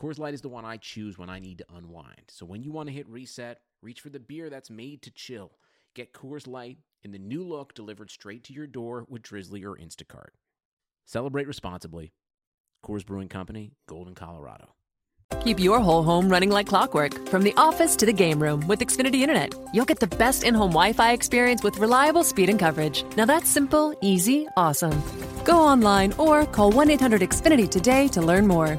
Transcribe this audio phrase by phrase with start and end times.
[0.00, 2.22] Coors Light is the one I choose when I need to unwind.
[2.28, 5.52] So when you want to hit reset, reach for the beer that's made to chill.
[5.94, 9.76] Get Coors Light in the new look delivered straight to your door with Drizzly or
[9.76, 10.30] Instacart.
[11.04, 12.14] Celebrate responsibly.
[12.82, 14.70] Coors Brewing Company, Golden, Colorado.
[15.44, 18.80] Keep your whole home running like clockwork from the office to the game room with
[18.80, 19.54] Xfinity Internet.
[19.74, 23.04] You'll get the best in home Wi Fi experience with reliable speed and coverage.
[23.18, 25.02] Now that's simple, easy, awesome.
[25.44, 28.78] Go online or call 1 800 Xfinity today to learn more.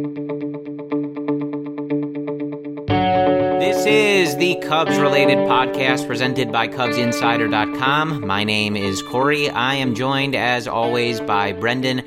[3.61, 8.25] This is the Cubs related podcast presented by CubsInsider.com.
[8.25, 9.51] My name is Corey.
[9.51, 11.99] I am joined, as always, by Brendan,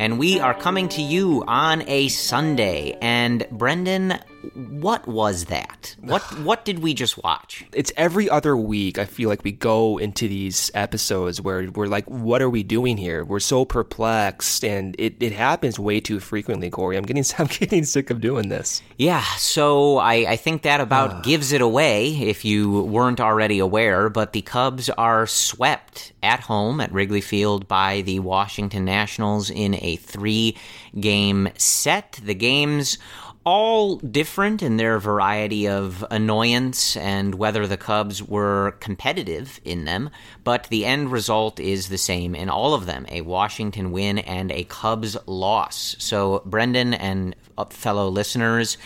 [0.00, 2.96] and we are coming to you on a Sunday.
[3.02, 4.18] And Brendan,
[4.54, 5.96] what was that?
[6.00, 7.64] What what did we just watch?
[7.72, 8.98] It's every other week.
[8.98, 12.96] I feel like we go into these episodes where we're like, "What are we doing
[12.96, 16.70] here?" We're so perplexed, and it, it happens way too frequently.
[16.70, 18.82] Corey, I'm getting I'm getting sick of doing this.
[18.98, 24.08] Yeah, so I, I think that about gives it away if you weren't already aware.
[24.08, 29.74] But the Cubs are swept at home at Wrigley Field by the Washington Nationals in
[29.74, 30.56] a three
[30.98, 32.20] game set.
[32.22, 32.98] The games
[33.44, 40.10] all different in their variety of annoyance and whether the Cubs were competitive in them,
[40.44, 44.52] but the end result is the same in all of them a Washington win and
[44.52, 45.96] a Cubs loss.
[45.98, 47.34] So, Brendan and
[47.70, 48.78] fellow listeners,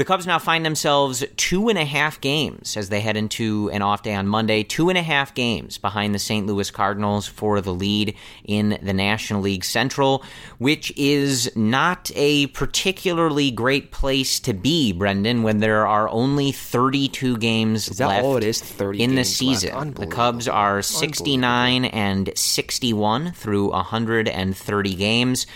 [0.00, 3.82] the Cubs now find themselves two and a half games as they head into an
[3.82, 4.62] off day on Monday.
[4.62, 6.46] Two and a half games behind the St.
[6.46, 10.24] Louis Cardinals for the lead in the National League Central,
[10.56, 17.36] which is not a particularly great place to be, Brendan, when there are only 32
[17.36, 18.62] games left all it is?
[18.62, 19.92] 30 in the season.
[19.92, 25.46] The Cubs are 69 and 61 through 130 games.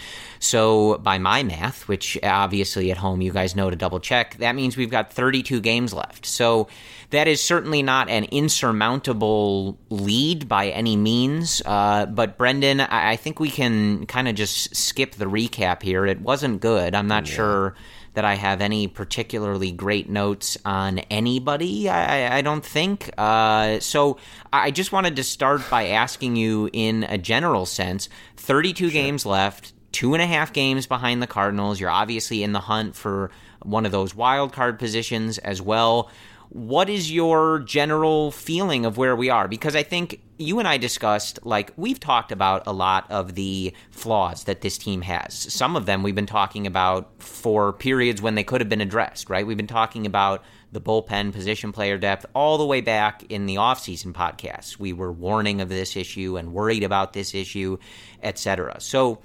[0.44, 4.54] So, by my math, which obviously at home you guys know to double check, that
[4.54, 6.26] means we've got 32 games left.
[6.26, 6.68] So,
[7.10, 11.62] that is certainly not an insurmountable lead by any means.
[11.64, 16.04] Uh, but, Brendan, I, I think we can kind of just skip the recap here.
[16.04, 16.94] It wasn't good.
[16.94, 17.74] I'm not sure
[18.14, 21.88] that I have any particularly great notes on anybody.
[21.88, 23.10] I, I don't think.
[23.18, 24.18] Uh, so
[24.52, 29.73] I just wanted to start by asking you, in a general sense, 32 games left,
[29.94, 31.78] two and a half games behind the Cardinals.
[31.78, 33.30] You're obviously in the hunt for
[33.62, 36.10] one of those wild card positions as well.
[36.48, 39.46] What is your general feeling of where we are?
[39.46, 43.72] Because I think you and I discussed, like, we've talked about a lot of the
[43.90, 45.32] flaws that this team has.
[45.32, 49.30] Some of them we've been talking about for periods when they could have been addressed,
[49.30, 49.46] right?
[49.46, 53.56] We've been talking about the bullpen position player depth all the way back in the
[53.56, 54.76] offseason podcasts.
[54.76, 57.78] We were warning of this issue and worried about this issue,
[58.22, 58.80] etc.
[58.80, 59.20] So,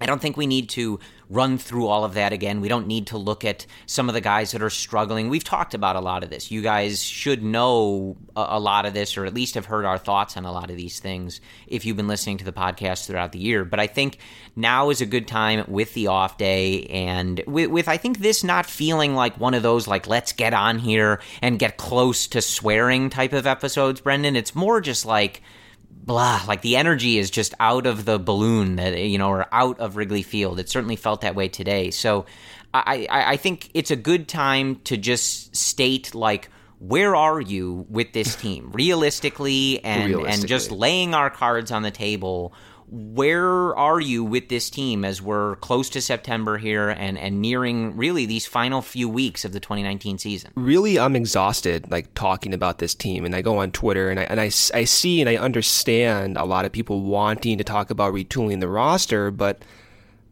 [0.00, 1.00] I don't think we need to
[1.30, 2.60] run through all of that again.
[2.60, 5.28] We don't need to look at some of the guys that are struggling.
[5.28, 6.50] We've talked about a lot of this.
[6.50, 10.36] You guys should know a, lot of this, or at least have heard our thoughts
[10.36, 13.38] on a lot of these things if you've been listening to the podcast throughout the
[13.38, 13.64] year.
[13.64, 14.18] But I think
[14.56, 18.42] now is a good time with the off day and with, with I think this
[18.42, 22.40] not feeling like one of those, like, let's get on here and get close to
[22.40, 24.36] swearing type of episodes, Brendan.
[24.36, 25.42] It's more just like,
[25.90, 29.78] blah like the energy is just out of the balloon that you know or out
[29.80, 30.58] of wrigley field.
[30.58, 31.90] It certainly felt that way today.
[31.90, 32.26] So
[32.74, 37.86] i i, I think it's a good time to just state like where are you
[37.88, 38.70] with this team?
[38.72, 42.52] Realistically and and just laying our cards on the table
[42.90, 47.96] where are you with this team as we're close to September here and, and nearing
[47.96, 50.52] really these final few weeks of the 2019 season?
[50.54, 54.22] Really, I'm exhausted like talking about this team, and I go on Twitter and I
[54.24, 58.14] and I, I see and I understand a lot of people wanting to talk about
[58.14, 59.62] retooling the roster, but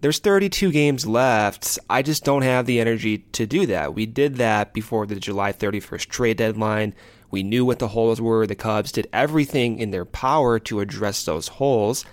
[0.01, 1.79] there's 32 games left.
[1.91, 3.95] I just don't have the energy to do that.
[3.95, 6.95] We did that before the July 31st trade deadline.
[7.31, 8.47] We knew what the holes were.
[8.47, 12.05] The Cubs did everything in their power to address those holes.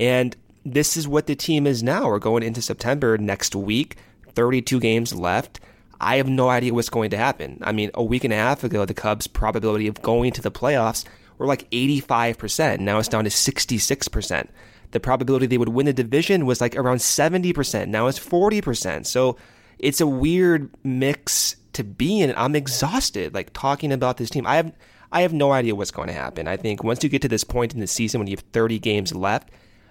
[0.00, 2.08] And this is what the team is now.
[2.08, 3.96] We're going into September next week,
[4.34, 5.60] 32 games left.
[6.00, 7.58] I have no idea what's going to happen.
[7.60, 10.50] I mean, a week and a half ago, the Cubs' probability of going to the
[10.50, 11.04] playoffs
[11.36, 12.80] were like 85%.
[12.80, 14.48] Now it's down to 66%.
[14.92, 17.88] The probability they would win the division was like around 70%.
[17.88, 19.04] Now it's 40%.
[19.04, 19.36] So
[19.78, 22.34] it's a weird mix to be in.
[22.36, 24.46] I'm exhausted, like talking about this team.
[24.46, 24.72] I have
[25.12, 26.46] I have no idea what's going to happen.
[26.46, 28.78] I think once you get to this point in the season when you have 30
[28.78, 29.50] games left,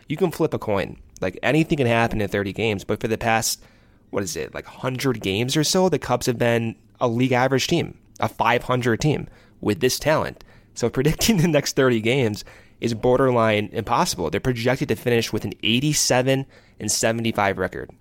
[0.09, 0.97] you can flip a coin.
[1.21, 2.83] Like anything can happen in 30 games.
[2.83, 3.63] But for the past,
[4.09, 7.67] what is it, like 100 games or so, the Cubs have been a league average
[7.67, 9.27] team, a 500 team
[9.61, 10.43] with this talent.
[10.73, 12.43] So predicting the next 30 games
[12.81, 14.29] is borderline impossible.
[14.29, 16.45] They're projected to finish with an 87
[16.79, 17.91] and 75 record.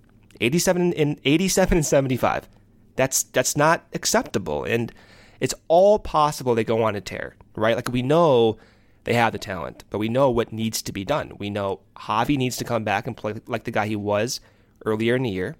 [0.41, 2.49] 87 and 87 and 75.
[2.95, 4.91] That's that's not acceptable, and
[5.39, 7.75] it's all possible they go on a tear, right?
[7.75, 8.57] Like we know
[9.03, 11.33] they have the talent, but we know what needs to be done.
[11.37, 14.39] We know Javy needs to come back and play like the guy he was
[14.85, 15.55] earlier in the year.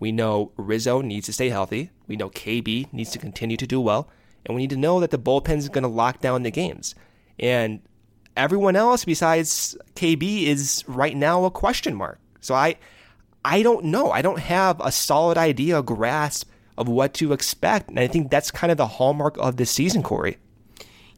[0.00, 1.90] We know Rizzo needs to stay healthy.
[2.06, 4.08] We know KB needs to continue to do well,
[4.46, 6.94] and we need to know that the bullpen is going to lock down the games.
[7.38, 7.80] And
[8.36, 12.18] everyone else besides KB is right now a question mark.
[12.40, 12.76] So I
[13.44, 14.10] I don't know.
[14.10, 17.88] I don't have a solid idea, grasp of what to expect.
[17.88, 20.38] And I think that's kind of the hallmark of this season, Corey.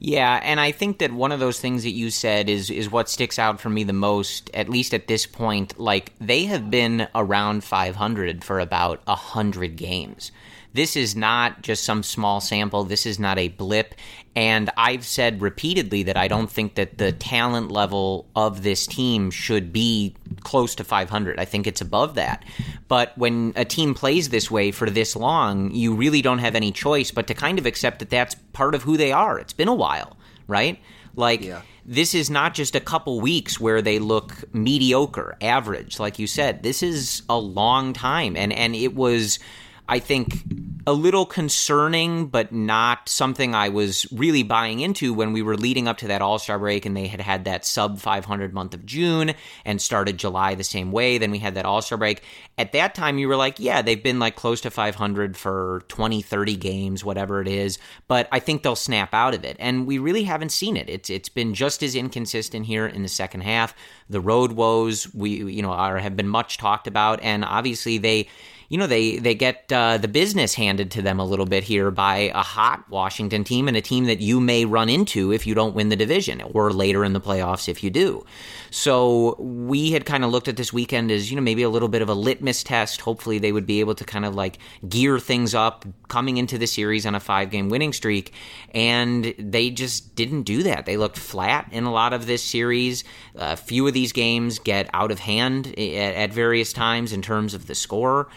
[0.03, 3.11] Yeah, and I think that one of those things that you said is is what
[3.11, 5.79] sticks out for me the most, at least at this point.
[5.79, 10.33] Like they have been around 500 for about 100 games.
[10.73, 12.85] This is not just some small sample.
[12.85, 13.95] This is not a blip.
[14.37, 19.31] And I've said repeatedly that I don't think that the talent level of this team
[19.31, 21.41] should be close to 500.
[21.41, 22.45] I think it's above that.
[22.87, 26.71] But when a team plays this way for this long, you really don't have any
[26.71, 29.39] choice but to kind of accept that that's part of who they are.
[29.39, 30.17] It's been a while,
[30.47, 30.79] right?
[31.17, 31.63] Like, yeah.
[31.85, 36.63] this is not just a couple weeks where they look mediocre, average, like you said.
[36.63, 38.37] This is a long time.
[38.37, 39.41] And, and it was
[39.91, 40.45] I think
[40.87, 45.89] a little concerning, but not something I was really buying into when we were leading
[45.89, 48.87] up to that All Star break and they had had that sub 500 month of
[48.87, 49.35] June
[49.65, 51.19] and started July the same way.
[51.19, 52.23] Then we had that All Star break.
[52.57, 56.23] At that time, you were like, yeah, they've been like close to 500 for 20,
[56.23, 59.57] 30 games, whatever it is, but I think they'll snap out of it.
[59.59, 60.89] And we really haven't seen it.
[60.89, 63.75] It's It's been just as inconsistent here in the second half.
[64.11, 67.23] The road woes, we, you know, are, have been much talked about.
[67.23, 68.29] And obviously, they,
[68.71, 71.91] you know they they get uh, the business handed to them a little bit here
[71.91, 75.55] by a hot Washington team and a team that you may run into if you
[75.55, 78.25] don't win the division or later in the playoffs if you do.
[78.71, 81.89] So we had kind of looked at this weekend as you know maybe a little
[81.89, 83.01] bit of a litmus test.
[83.01, 84.59] Hopefully they would be able to kind of like
[84.89, 88.33] gear things up coming into the series on a five game winning streak,
[88.73, 90.87] and they just didn't do that.
[90.87, 93.03] They looked flat in a lot of this series.
[93.35, 97.53] A few of these games get out of hand at, at various times in terms
[97.53, 98.29] of the score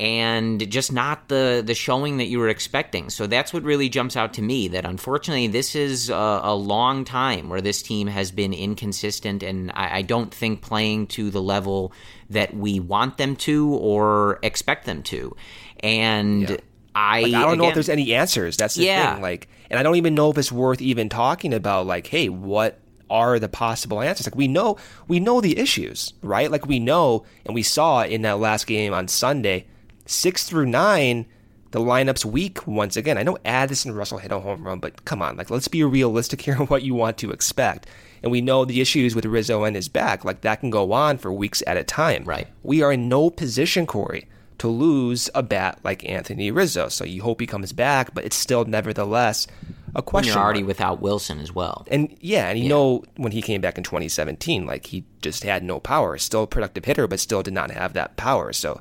[0.00, 3.10] and just not the the showing that you were expecting.
[3.10, 4.68] So that's what really jumps out to me.
[4.68, 9.72] That unfortunately, this is a, a long time where this team has been inconsistent, and
[9.74, 11.92] I, I, don't think playing to the level
[12.30, 15.34] that we want them to or expect them to.
[15.80, 16.56] And yeah.
[16.94, 18.56] I, like, I don't again, know if there's any answers.
[18.56, 19.14] That's the yeah.
[19.14, 19.22] thing.
[19.22, 21.86] Like, and I don't even know if it's worth even talking about.
[21.86, 22.78] Like, hey, what
[23.10, 24.26] are the possible answers?
[24.26, 26.50] Like we know, we know the issues, right?
[26.50, 29.66] Like we know, and we saw in that last game on Sunday
[30.08, 31.26] Six through nine,
[31.70, 33.18] the lineup's weak once again.
[33.18, 36.40] I know Addison Russell hit a home run, but come on, like let's be realistic
[36.40, 37.86] here on what you want to expect.
[38.22, 41.18] And we know the issues with Rizzo and his back, like that can go on
[41.18, 42.24] for weeks at a time.
[42.24, 42.48] Right.
[42.62, 46.88] We are in no position, Corey, to lose a bat like Anthony Rizzo.
[46.88, 49.46] So you hope he comes back, but it's still nevertheless
[49.94, 50.30] a question.
[50.30, 50.68] When you're already mark.
[50.68, 51.86] without Willson as well.
[51.90, 52.70] And yeah, and you yeah.
[52.70, 56.18] know when he came back in 2017, like he just had no power.
[56.18, 58.52] Still a productive hitter, but still did not have that power.
[58.52, 58.80] So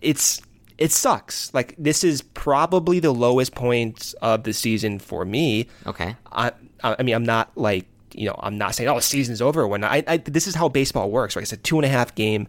[0.00, 0.40] it's
[0.78, 1.52] it sucks.
[1.54, 5.68] Like this is probably the lowest point of the season for me.
[5.86, 6.16] Okay.
[6.30, 9.66] I I mean I'm not like you know I'm not saying oh the season's over
[9.66, 11.36] when I, I this is how baseball works.
[11.36, 12.48] Like I said, two and a half game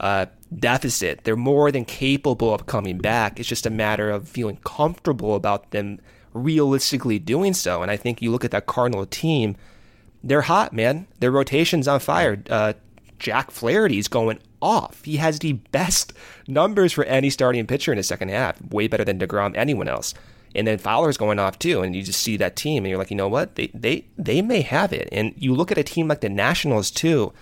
[0.00, 1.24] uh, deficit.
[1.24, 3.38] They're more than capable of coming back.
[3.38, 6.00] It's just a matter of feeling comfortable about them
[6.32, 7.82] realistically doing so.
[7.82, 9.56] And I think you look at that Cardinal team,
[10.22, 11.06] they're hot, man.
[11.20, 12.42] Their rotation's on fire.
[12.48, 12.74] Uh,
[13.18, 15.04] Jack Flaherty's going off.
[15.04, 16.12] He has the best
[16.48, 20.14] numbers for any starting pitcher in the second half, way better than DeGrom, anyone else.
[20.54, 23.10] And then Fowler's going off too, and you just see that team, and you're like,
[23.10, 23.54] you know what?
[23.54, 25.08] They they they may have it.
[25.10, 27.32] And you look at a team like the Nationals too.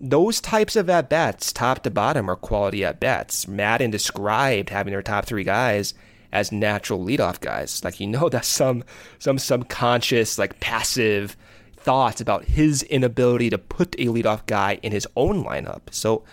[0.00, 3.48] Those types of at bats, top to bottom, are quality at bats.
[3.48, 5.94] Maddon described having their top three guys
[6.32, 7.84] as natural leadoff guys.
[7.84, 8.84] Like you know that some
[9.18, 11.36] some subconscious like passive
[11.76, 15.82] thoughts about his inability to put a leadoff guy in his own lineup.
[15.90, 16.24] So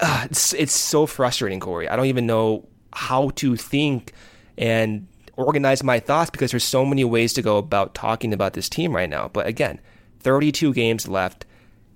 [0.00, 1.88] uh, it's it's so frustrating, Corey.
[1.88, 4.12] I don't even know how to think
[4.56, 8.68] and organize my thoughts because there's so many ways to go about talking about this
[8.68, 9.28] team right now.
[9.32, 9.80] But again,
[10.20, 11.44] 32 games left.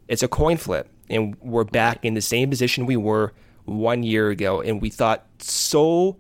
[0.09, 3.33] It's a coin flip, and we're back in the same position we were
[3.65, 6.17] one year ago, and we thought so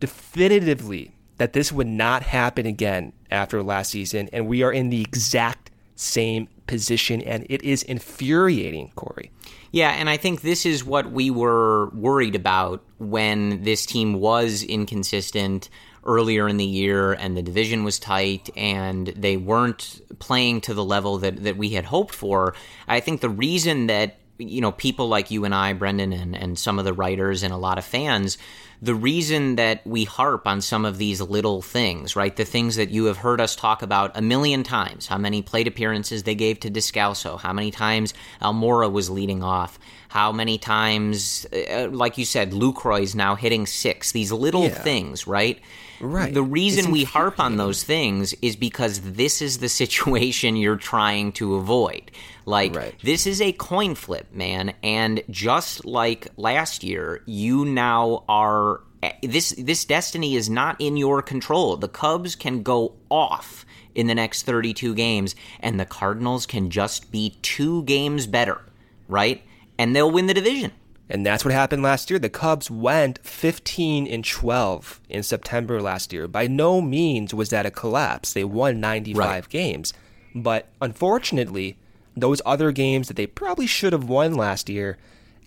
[0.00, 5.00] definitively that this would not happen again after last season, and we are in the
[5.00, 9.30] exact same position, and it is infuriating, Corey.
[9.70, 14.62] Yeah, and I think this is what we were worried about when this team was
[14.62, 15.68] inconsistent
[16.04, 20.84] earlier in the year and the division was tight and they weren't playing to the
[20.84, 22.54] level that, that we had hoped for.
[22.86, 26.58] I think the reason that you know people like you and I, Brendan, and, and
[26.58, 28.38] some of the writers and a lot of fans
[28.80, 32.34] the reason that we harp on some of these little things, right?
[32.34, 35.08] The things that you have heard us talk about a million times.
[35.08, 39.80] How many plate appearances they gave to Descalso, how many times Almora was leading off,
[40.08, 44.12] how many times, uh, like you said, Lucroy is now hitting six.
[44.12, 44.82] These little yeah.
[44.82, 45.58] things, right?
[46.00, 46.32] Right.
[46.32, 51.32] The reason we harp on those things is because this is the situation you're trying
[51.32, 52.12] to avoid.
[52.48, 52.94] Like, right.
[53.02, 54.72] this is a coin flip, man.
[54.82, 58.80] And just like last year, you now are.
[59.02, 61.76] Eh, this this destiny is not in your control.
[61.76, 67.12] The Cubs can go off in the next 32 games, and the Cardinals can just
[67.12, 68.62] be two games better,
[69.08, 69.42] right?
[69.78, 70.72] And they'll win the division.
[71.10, 72.18] And that's what happened last year.
[72.18, 76.26] The Cubs went 15 and 12 in September last year.
[76.26, 78.32] By no means was that a collapse.
[78.32, 79.48] They won 95 right.
[79.48, 79.92] games.
[80.34, 81.78] But unfortunately,
[82.20, 84.98] those other games that they probably should have won last year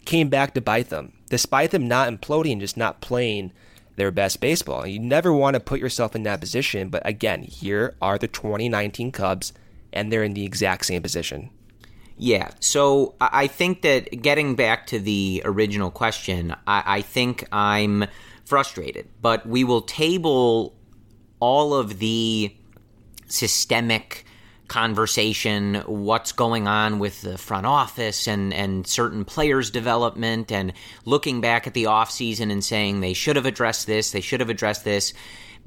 [0.05, 3.51] came back to bite them, despite them not imploding, just not playing
[3.95, 4.87] their best baseball.
[4.87, 6.89] You never want to put yourself in that position.
[6.89, 9.53] But again, here are the 2019 Cubs,
[9.93, 11.49] and they're in the exact same position.
[12.17, 12.51] Yeah.
[12.59, 18.05] So I think that getting back to the original question, I, I think I'm
[18.45, 20.75] frustrated, but we will table
[21.39, 22.55] all of the
[23.27, 24.25] systemic
[24.71, 30.71] conversation, what's going on with the front office and, and certain players' development, and
[31.03, 34.49] looking back at the offseason and saying they should have addressed this, they should have
[34.49, 35.13] addressed this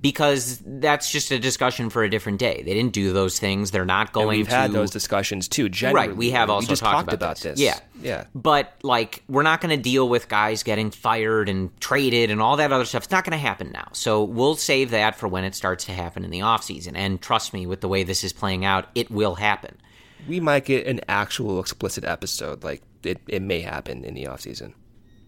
[0.00, 2.62] because that's just a discussion for a different day.
[2.64, 3.70] They didn't do those things.
[3.70, 4.54] They're not going and we've to.
[4.54, 5.68] had those discussions too.
[5.68, 6.08] Generally.
[6.08, 6.16] Right.
[6.16, 7.58] We have also we just talked, talked about, about this.
[7.58, 7.60] this.
[7.60, 7.78] Yeah.
[8.02, 8.24] Yeah.
[8.34, 12.56] But like, we're not going to deal with guys getting fired and traded and all
[12.56, 13.04] that other stuff.
[13.04, 13.88] It's not going to happen now.
[13.92, 16.92] So we'll save that for when it starts to happen in the offseason.
[16.94, 19.76] And trust me, with the way this is playing out, it will happen.
[20.28, 22.62] We might get an actual explicit episode.
[22.62, 24.74] Like, it, it may happen in the offseason.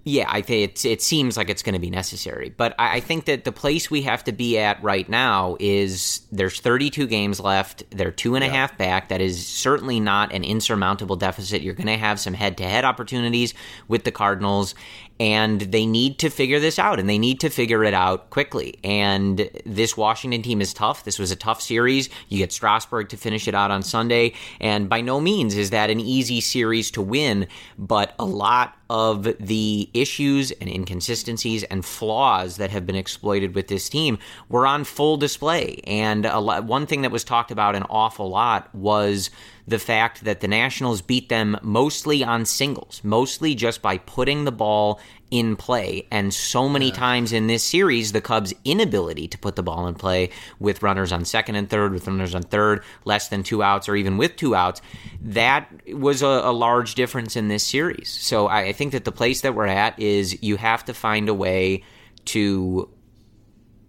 [0.08, 2.54] Yeah, I think it, it seems like it's going to be necessary.
[2.56, 6.20] But I, I, think that the place we have to be at right now is
[6.30, 7.82] there's 32 games left.
[7.90, 9.08] They're two and a half back.
[9.08, 11.60] That is certainly not an insurmountable deficit.
[11.60, 13.52] You're going to have some head to head opportunities
[13.88, 14.76] with the Cardinals
[15.18, 18.78] and they need to figure this out and they need to figure it out quickly.
[18.84, 21.04] And this washington team is tough.
[21.04, 22.08] This was a tough series.
[22.28, 24.34] You get strasburg to finish it out on sunday.
[24.60, 27.46] And by no means is that an easy series to win
[27.78, 33.68] but a lot of the issues and inconsistencies and flaws that have been exploited with
[33.68, 34.18] this team
[34.48, 35.80] were on full display.
[35.86, 39.30] And lot, one thing that was talked about an awful lot was
[39.68, 44.52] the fact that the Nationals beat them mostly on singles, mostly just by putting the
[44.52, 46.06] ball in play.
[46.10, 46.94] And so many yeah.
[46.94, 50.30] times in this series, the Cubs' inability to put the ball in play
[50.60, 53.96] with runners on second and third, with runners on third, less than two outs, or
[53.96, 54.80] even with two outs,
[55.20, 58.08] that was a, a large difference in this series.
[58.08, 61.28] So I, I think that the place that we're at is you have to find
[61.28, 61.82] a way
[62.26, 62.88] to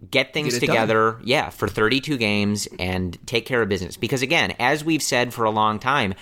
[0.10, 1.22] get things get together, done.
[1.25, 3.98] yeah, for 32 games and take care of business.
[3.98, 6.13] Because again, as we've said for a long time,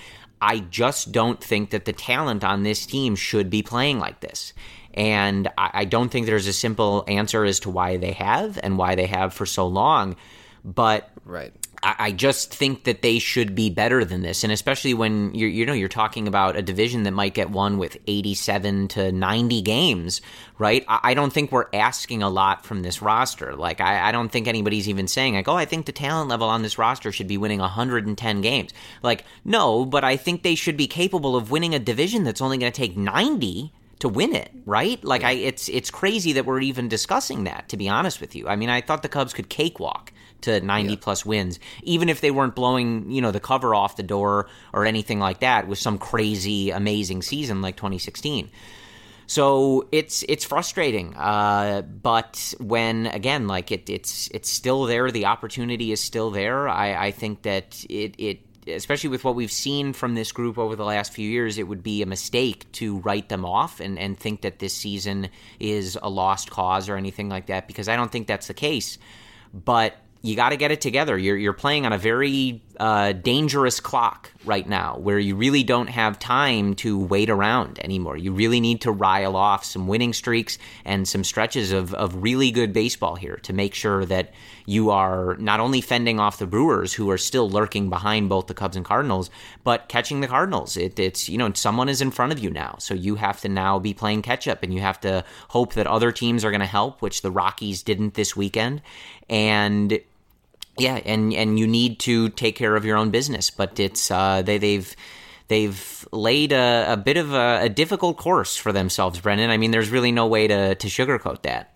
[0.41, 4.53] I just don't think that the talent on this team should be playing like this.
[4.94, 8.77] And I, I don't think there's a simple answer as to why they have and
[8.77, 10.15] why they have for so long.
[10.63, 11.53] But right.
[11.86, 15.65] I, just think that they should be better than this, and especially when you're you
[15.68, 20.22] know you're talking about a division that might get won with 87 to 90 games,
[20.58, 20.84] right?
[20.88, 23.56] I, don't think we're asking a lot from this roster.
[23.56, 26.50] Like I, I don't think anybody's even saying like, oh, I think the talent level
[26.50, 28.72] on this roster should be winning 110 games.
[29.04, 32.58] Like no, but I think they should be capable of winning a division that's only
[32.58, 35.04] going to take 90 to win it, right?
[35.04, 38.48] Like I it's it's crazy that we're even discussing that to be honest with you.
[38.48, 40.12] I mean, I thought the Cubs could cakewalk
[40.46, 41.00] to 90 yeah.
[41.00, 44.86] plus wins, even if they weren't blowing, you know, the cover off the door or
[44.86, 48.50] anything like that with some crazy, amazing season like 2016.
[49.28, 55.10] So it's it's frustrating, uh, but when again, like it, it's it's still there.
[55.10, 56.70] The opportunity is still there.
[56.70, 60.75] I, I think that it it especially with what we've seen from this group over
[60.75, 64.18] the last few years, it would be a mistake to write them off and, and
[64.18, 68.12] think that this season is a lost cause or anything like that, because I don't
[68.12, 68.98] think that's the case.
[69.54, 71.17] But you got to get it together.
[71.17, 75.88] You're, you're playing on a very uh, dangerous clock right now where you really don't
[75.88, 78.17] have time to wait around anymore.
[78.17, 82.51] You really need to rile off some winning streaks and some stretches of, of really
[82.51, 84.34] good baseball here to make sure that
[84.65, 88.55] you are not only fending off the Brewers, who are still lurking behind both the
[88.55, 89.29] Cubs and Cardinals,
[89.63, 90.75] but catching the Cardinals.
[90.75, 92.75] It, it's, you know, someone is in front of you now.
[92.79, 95.86] So you have to now be playing catch up and you have to hope that
[95.86, 98.82] other teams are going to help, which the Rockies didn't this weekend.
[99.29, 100.00] And
[100.77, 104.41] yeah, and and you need to take care of your own business, but it's uh,
[104.41, 104.96] they they've
[105.48, 109.50] they've laid a, a bit of a, a, difficult course for themselves, Brendan.
[109.50, 111.72] I mean, there's really no way to to sugarcoat that.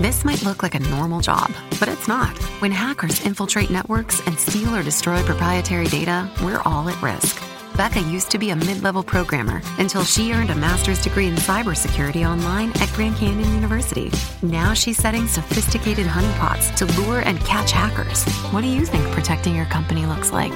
[0.00, 2.36] This might look like a normal job, but it's not.
[2.60, 7.40] When hackers infiltrate networks and steal or destroy proprietary data, we're all at risk.
[7.76, 11.34] Becca used to be a mid level programmer until she earned a master's degree in
[11.34, 14.12] cybersecurity online at Grand Canyon University.
[14.42, 18.24] Now she's setting sophisticated honeypots to lure and catch hackers.
[18.52, 20.52] What do you think protecting your company looks like?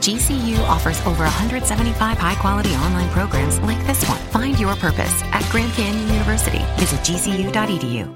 [0.00, 4.18] GCU offers over 175 high quality online programs like this one.
[4.30, 6.64] Find your purpose at Grand Canyon University.
[6.78, 8.14] Visit gcu.edu.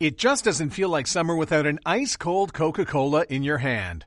[0.00, 4.06] It just doesn't feel like summer without an ice cold Coca Cola in your hand.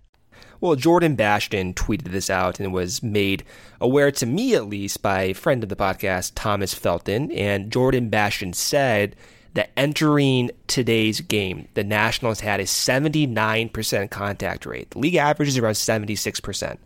[0.61, 3.43] Well, Jordan Bastian tweeted this out and was made
[3.81, 7.31] aware to me, at least, by a friend of the podcast, Thomas Felton.
[7.31, 9.15] And Jordan Bastian said
[9.55, 14.91] that entering today's game, the Nationals had a 79% contact rate.
[14.91, 16.77] The league average is around 76%.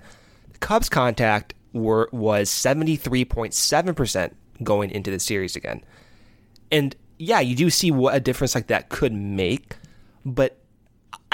[0.53, 4.31] The Cubs' contact were, was 73.7%
[4.63, 5.83] going into the series again.
[6.71, 9.75] And yeah, you do see what a difference like that could make,
[10.25, 10.57] but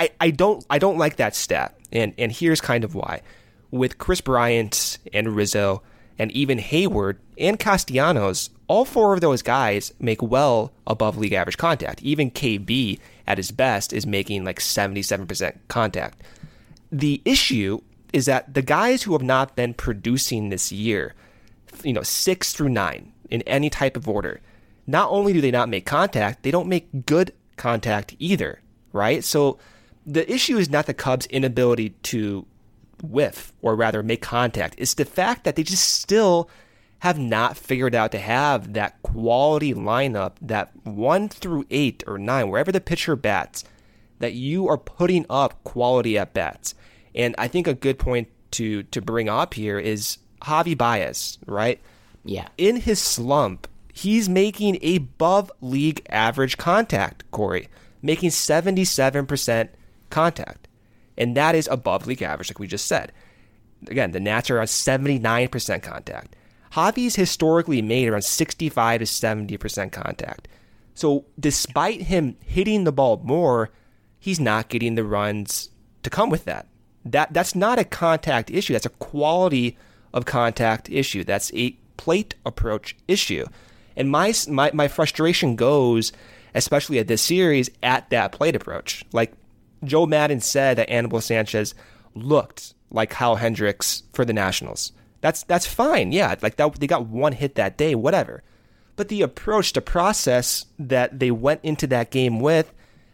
[0.01, 1.77] I, I don't I don't like that stat.
[1.91, 3.21] And and here's kind of why.
[3.69, 5.83] With Kris Bryant and Rizzo
[6.17, 11.57] and even Hayward and Castellanos, all four of those guys make well above league average
[11.57, 12.01] contact.
[12.01, 16.21] Even KB at his best is making like 77% contact.
[16.91, 21.13] The issue is that the guys who have not been producing this year,
[21.83, 24.41] you know, 6 through 9 in any type of order,
[24.87, 28.61] not only do they not make contact, they don't make good contact either,
[28.91, 29.23] right?
[29.23, 29.57] So
[30.05, 32.45] the issue is not the Cubs' inability to
[33.03, 34.75] whiff, or rather make contact.
[34.77, 36.49] It's the fact that they just still
[36.99, 42.49] have not figured out to have that quality lineup, that one through eight or nine,
[42.49, 43.63] wherever the pitcher bats,
[44.19, 46.75] that you are putting up quality at bats.
[47.15, 51.79] And I think a good point to to bring up here is Javy Baez, right?
[52.23, 52.49] Yeah.
[52.57, 57.67] In his slump, he's making above league average contact, Corey,
[58.01, 59.69] making 77%
[60.11, 60.67] contact.
[61.17, 63.11] And that is above league average, like we just said.
[63.87, 66.35] Again, the Nats are around 79% contact.
[66.73, 70.47] Javy's historically made around 65 to 70% contact.
[70.93, 73.71] So despite him hitting the ball more,
[74.19, 75.69] he's not getting the runs
[76.03, 76.67] to come with that.
[77.03, 78.73] That that's not a contact issue.
[78.73, 79.77] That's a quality
[80.13, 81.23] of contact issue.
[81.23, 83.45] That's a plate approach issue.
[83.95, 86.11] And my my, my frustration goes,
[86.53, 89.03] especially at this series, at that plate approach.
[89.11, 89.33] Like
[89.83, 91.73] Joe Maddon said that Anibal Sanchez
[92.13, 94.91] looked like Kyle Hendricks for the Nationals.
[95.21, 96.11] That's that's fine.
[96.11, 98.43] Yeah, like that they got one hit that day, whatever.
[98.95, 102.73] But the approach, the process that they went into that game with,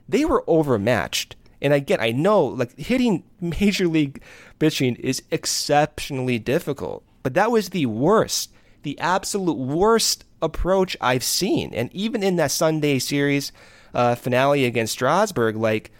[0.10, 1.36] they were overmatched.
[1.62, 4.22] And again, I know like hitting major league
[4.60, 8.52] pitching is exceptionally difficult, but that was the worst,
[8.84, 11.74] the absolute worst approach I've seen.
[11.74, 13.52] And even in that Sunday series
[13.94, 15.92] uh, finale against Strasburg, like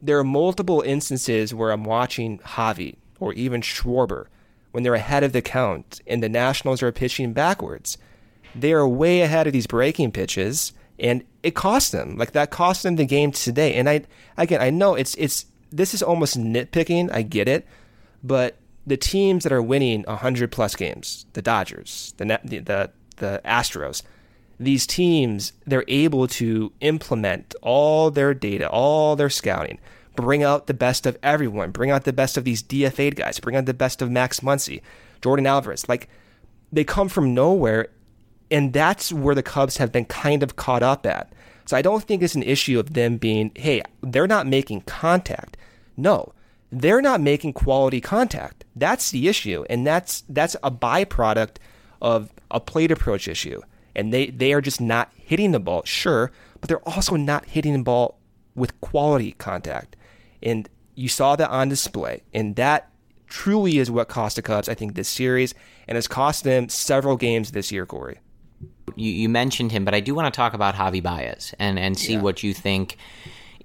[0.00, 4.26] there are multiple instances where I'm watching Javy or even Schwarber
[4.72, 7.98] when they're ahead of the count and the Nationals are pitching backwards.
[8.54, 12.16] They are way ahead of these breaking pitches and it cost them.
[12.16, 13.74] Like that cost them the game today.
[13.74, 14.02] And I
[14.36, 17.66] again I know it's it's this is almost nitpicking, I get it,
[18.22, 18.56] but
[18.86, 24.02] the teams that are winning 100 plus games, the Dodgers, the the the, the Astros,
[24.58, 29.78] these teams they're able to implement all their data, all their scouting,
[30.14, 33.56] bring out the best of everyone, bring out the best of these DFA guys, bring
[33.56, 34.80] out the best of Max Muncy,
[35.22, 35.88] Jordan Alvarez.
[35.88, 36.08] Like
[36.72, 37.88] they come from nowhere,
[38.50, 41.32] and that's where the Cubs have been kind of caught up at.
[41.66, 45.56] So I don't think it's an issue of them being, hey, they're not making contact.
[45.96, 46.32] No,
[46.70, 48.64] they're not making quality contact.
[48.74, 51.56] That's the issue, and that's that's a byproduct
[52.00, 53.60] of a plate approach issue.
[53.96, 56.30] And they they are just not hitting the ball, sure,
[56.60, 58.18] but they're also not hitting the ball
[58.54, 59.96] with quality contact.
[60.42, 62.90] And you saw that on display, and that
[63.26, 65.54] truly is what cost the Cubs, I think, this series,
[65.88, 68.20] and has cost them several games this year, Corey.
[68.94, 71.98] You, you mentioned him, but I do want to talk about Javy Baez and, and
[71.98, 72.20] see yeah.
[72.20, 72.96] what you think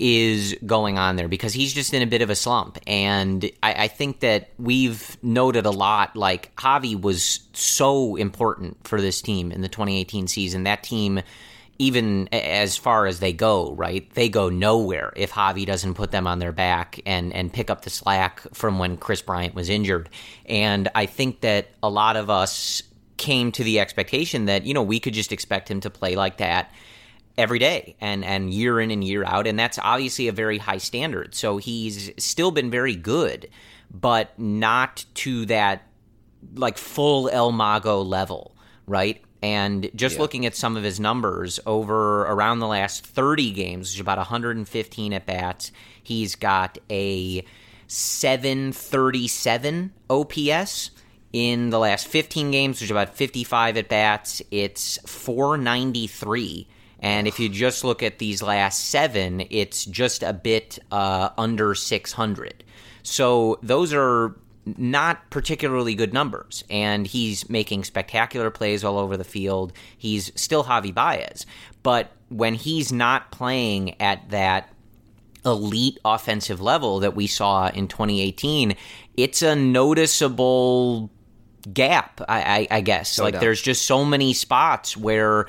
[0.02, 2.80] is going on there because he's just in a bit of a slump.
[2.88, 9.00] And I, I, think that we've noted a lot like Javy was so important for
[9.00, 10.64] this team in the 2018 season.
[10.64, 11.22] That team,
[11.78, 14.12] even as far as they go, right?
[14.16, 17.84] They go nowhere if Javy doesn't put them on their back and, and pick up
[17.84, 20.10] the slack from when Kris Bryant was injured.
[20.48, 22.82] And I think that a lot of us
[23.18, 26.38] came to the expectation that, you know, we could just expect him to play like
[26.38, 26.74] that
[27.38, 30.78] every day and and year in and year out and that's obviously a very high
[30.78, 31.36] standard.
[31.36, 33.50] So he's still been very good
[33.94, 35.84] but not to that
[36.56, 38.56] like full El Mago level
[38.88, 39.22] right?
[39.44, 40.22] And just yeah.
[40.22, 44.18] looking at some of his numbers over around the last 30 games which is about
[44.18, 45.72] 115 at bats
[46.04, 47.46] he's got a
[47.88, 50.92] 737 OPS
[51.34, 56.68] in the last 15 games, which is about 55 at bats, it's 493
[57.02, 61.74] and if you just look at these last seven, it's just a bit uh, under
[61.74, 62.64] 600.
[63.04, 64.36] So those are
[64.66, 66.64] not particularly good numbers.
[66.70, 69.74] And he's making spectacular plays all over the field.
[69.98, 71.48] He's still Javy Baez.
[71.82, 74.72] But when he's not playing at that
[75.44, 78.76] elite offensive level that we saw in 2018,
[79.18, 81.10] it's a noticeable
[81.74, 83.18] gap, I, I, I guess.
[83.20, 85.48] Like there's just so many spots where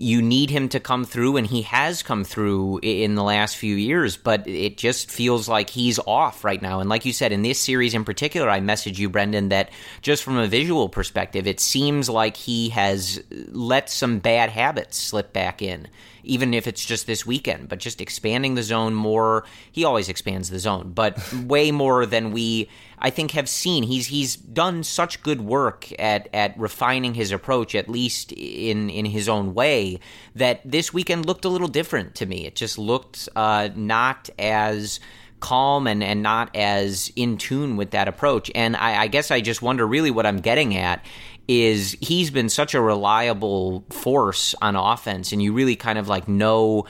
[0.00, 3.76] you need him to come through, and he has come through in the last few
[3.76, 6.80] years, but it just feels like he's off right now.
[6.80, 9.68] And like you said, in this series in particular, I messaged you, Brendan, that
[10.00, 15.34] just from a visual perspective, it seems like he has let some bad habits slip
[15.34, 15.86] back in
[16.22, 19.44] even if it's just this weekend, but just expanding the zone more.
[19.72, 22.68] He always expands the zone, but way more than we
[23.00, 23.82] I think have seen.
[23.82, 29.06] He's he's done such good work at at refining his approach, at least in in
[29.06, 30.00] his own way,
[30.34, 32.46] that this weekend looked a little different to me.
[32.46, 35.00] It just looked uh, not as
[35.40, 38.50] calm and, and not as in tune with that approach.
[38.54, 41.02] And I, I guess I just wonder really what I'm getting at
[41.48, 46.28] is he's been such a reliable force on offense, and you really kind of like
[46.28, 46.84] know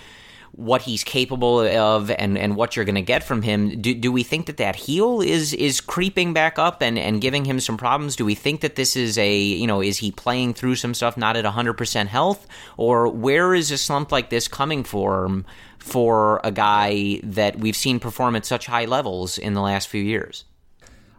[0.53, 3.81] what he's capable of and, and what you're going to get from him.
[3.81, 7.45] Do, do we think that that heel is is creeping back up and, and giving
[7.45, 8.17] him some problems?
[8.17, 11.17] Do we think that this is a, you know, is he playing through some stuff
[11.17, 12.47] not at 100% health?
[12.77, 15.45] Or where is a slump like this coming from
[15.79, 20.03] for a guy that we've seen perform at such high levels in the last few
[20.03, 20.45] years?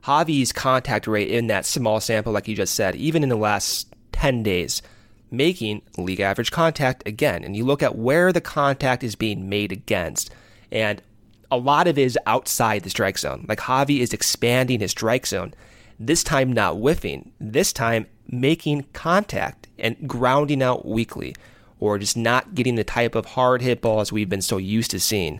[0.04, 3.88] Javy's contact rate in that small sample, like you just said, even in the last
[4.13, 4.82] 10 days,
[5.32, 7.44] making league average contact again.
[7.44, 10.30] And you look at where the contact is being made against,
[10.72, 11.02] and
[11.50, 13.46] a lot of it is outside the strike zone.
[13.48, 15.54] Like Javy is expanding his strike zone,
[16.00, 21.36] this time not whiffing, this time making contact and grounding out weakly,
[21.80, 25.00] or just not getting the type of hard hit balls we've been so used to
[25.00, 25.39] seeing.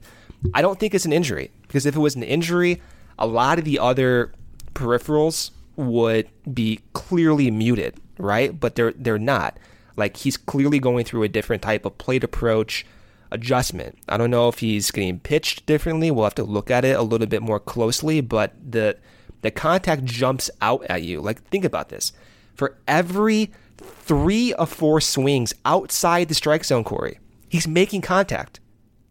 [0.54, 2.82] I don't think it's an injury, because if it was an injury,
[3.20, 4.34] a lot of the other
[4.74, 8.60] peripherals would be clearly muted, right?
[8.60, 9.58] But they're they're not.
[9.96, 12.86] Like he's clearly going through a different type of plate approach
[13.32, 13.98] adjustment.
[14.10, 16.12] I don't know if he's getting pitched differently.
[16.12, 18.98] We'll have to look at it a little bit more closely, but the
[19.42, 21.22] the contact jumps out at you.
[21.22, 22.14] Like think about this.
[22.54, 28.60] For every 3 of 4 swings outside the strike zone, Corey, he's making contact.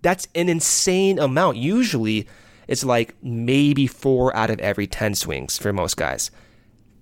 [0.02, 1.56] That's an insane amount.
[1.56, 2.28] Usually
[2.68, 6.30] it's like maybe four out of every 10 swings for most guys.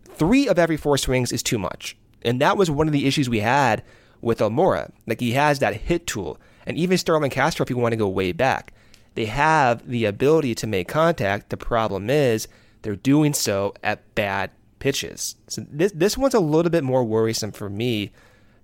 [0.04, 1.94] Three of every four swings is too much.
[2.22, 3.82] And that was one of the issues we had
[4.20, 4.90] with Almora.
[5.06, 6.38] Like he has that hit tool.
[6.66, 8.72] And even Starlin Castro, if you want to go way back,
[9.14, 11.50] they have the ability to make contact.
[11.50, 12.46] The problem is
[12.82, 15.36] they're doing so at bad pitches.
[15.48, 18.12] So this this one's a little bit more worrisome for me,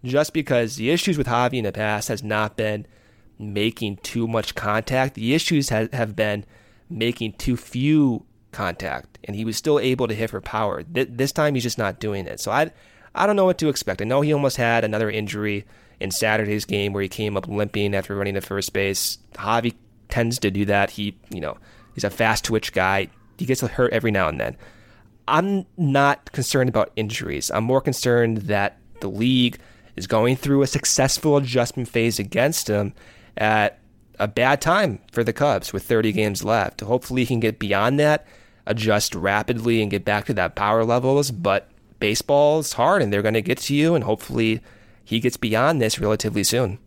[0.05, 2.87] just because the issues with Javy in the past has not been
[3.39, 5.15] making too much contact.
[5.15, 6.45] The issues have, have been
[6.89, 10.83] making too few contact, and he was still able to hit for power.
[10.83, 12.39] Th- this time, he's just not doing it.
[12.39, 12.71] So I,
[13.15, 14.03] I don't know what to expect.
[14.03, 15.65] I know he almost had another injury
[16.01, 19.19] in Saturday's game where he came up limping after running to first base.
[19.35, 19.75] Javy
[20.09, 20.91] tends to do that.
[20.91, 21.57] He, you know,
[21.95, 23.09] He's a fast twitch guy.
[23.39, 24.57] He gets hurt every now and then.
[25.27, 27.51] I'm not concerned about injuries.
[27.51, 29.59] I'm more concerned that the league
[29.97, 32.93] is going through a successful adjustment phase against him
[33.37, 33.79] at
[34.19, 36.81] a bad time for the Cubs with 30 games left.
[36.81, 38.27] Hopefully, he can get beyond that,
[38.67, 41.31] adjust rapidly, and get back to that power levels.
[41.31, 41.71] But
[42.05, 44.61] baseball is hard, and they're going to get to you, and hopefully,
[45.03, 46.79] he gets beyond this relatively soon.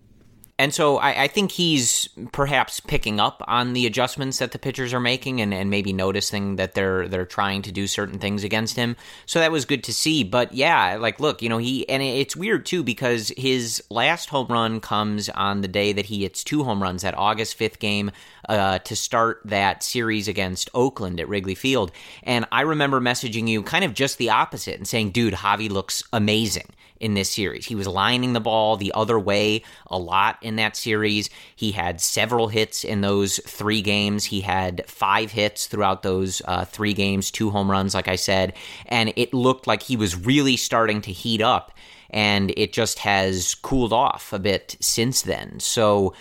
[0.59, 4.91] And so I, I, think he's perhaps picking up on the adjustments that the pitchers
[4.91, 8.75] are making and, and maybe noticing that they're they're trying to do certain things against
[8.75, 8.95] him.
[9.27, 10.23] So that was good to see.
[10.23, 14.47] But yeah, like look, you know, he and it's weird too because his last home
[14.47, 18.09] run comes on the day that he hits two home runs that August fifth game
[18.49, 21.91] uh, to start that series against Oakland at Wrigley Field.
[22.23, 26.03] And I remember messaging you kind of just the opposite and saying, dude, Javy looks
[26.11, 27.65] amazing in this series.
[27.65, 31.29] He was lining the ball the other way a lot in that series.
[31.55, 34.25] He had several hits in those three games.
[34.25, 38.53] He had five hits throughout those uh, three games, two home runs, like I said.
[38.85, 41.71] And it looked like he was really starting to heat up.
[42.09, 45.59] And it just has cooled off a bit since then.
[45.59, 46.13] So,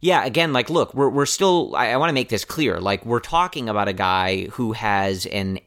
[0.00, 2.80] yeah, again, like, look, we're, we're still, I, I want to make this clear.
[2.80, 5.60] Like, we're talking about a guy who has an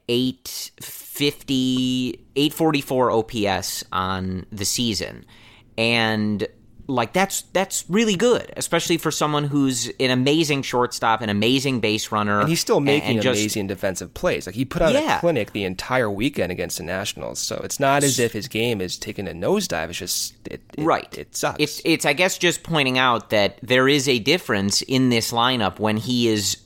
[1.16, 5.26] 850, 844 OPS on the season.
[5.78, 6.48] And
[6.88, 12.12] like that's that's really good, especially for someone who's an amazing shortstop, an amazing base
[12.12, 14.46] runner, and he's still making and, and just, amazing defensive plays.
[14.46, 15.18] Like he put on yeah.
[15.18, 18.82] a clinic the entire weekend against the Nationals, so it's not as if his game
[18.82, 19.90] is taking a nosedive.
[19.90, 21.18] It's just it, it, right.
[21.18, 21.58] It sucks.
[21.60, 25.80] It's it's I guess just pointing out that there is a difference in this lineup
[25.80, 26.58] when he is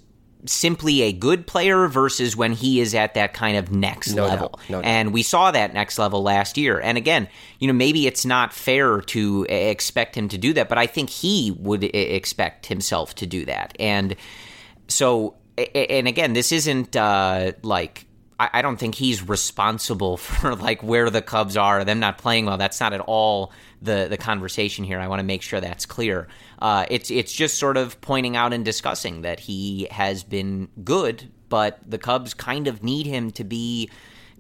[0.46, 4.60] simply a good player versus when he is at that kind of next no level.
[4.70, 6.80] No and we saw that next level last year.
[6.80, 7.28] And again,
[7.60, 11.10] you know, maybe it's not fair to expect him to do that, but I think
[11.10, 13.76] he would expect himself to do that.
[13.80, 14.16] And
[14.88, 18.06] so, and again, this isn't uh, like
[18.40, 22.58] I don't think he's responsible for like where the Cubs are, them not playing well.
[22.58, 25.00] That's not at all the the conversation here.
[25.00, 26.28] I want to make sure that's clear.
[26.60, 31.30] Uh, it's it's just sort of pointing out and discussing that he has been good,
[31.50, 33.90] but the Cubs kind of need him to be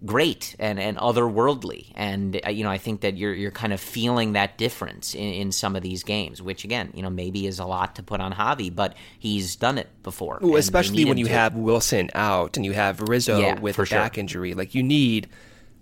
[0.05, 1.91] great and, and otherworldly.
[1.95, 5.33] And uh, you know, I think that you're you're kind of feeling that difference in,
[5.33, 8.21] in, some of these games, which again, you know, maybe is a lot to put
[8.21, 10.39] on Javy, but he's done it before.
[10.41, 11.31] Well, especially when you to.
[11.31, 13.97] have Willson out and you have Rizzo yeah, with a sure.
[13.97, 14.53] back injury.
[14.53, 15.29] Like you need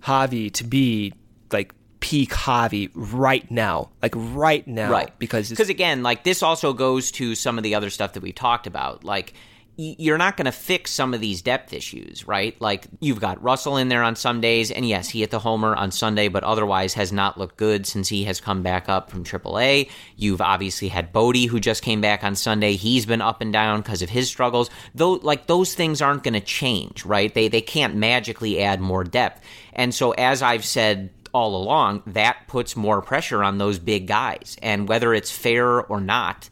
[0.03, 1.13] Javy to be
[1.51, 5.17] like peak Javy right now, like right now, right?
[5.19, 8.31] Because because again, like this also goes to some of the other stuff that we
[8.31, 9.33] talked about, like.
[9.79, 12.59] You're not going to fix some of these depth issues, right?
[12.59, 15.75] Like you've got Russell in there on some days, and yes, he hit the homer
[15.75, 19.23] on Sunday, but otherwise has not looked good since he has come back up from
[19.23, 19.89] AAA.
[20.15, 22.73] You've obviously had Bote, who just came back on Sunday.
[22.73, 24.69] He's been up and down because of his struggles.
[24.95, 27.31] Though, like those things aren't going to change, right?
[27.33, 29.43] They they can't magically add more depth.
[29.73, 34.57] And so, as I've said all along, that puts more pressure on those big guys.
[34.63, 36.49] And whether it's fair or not,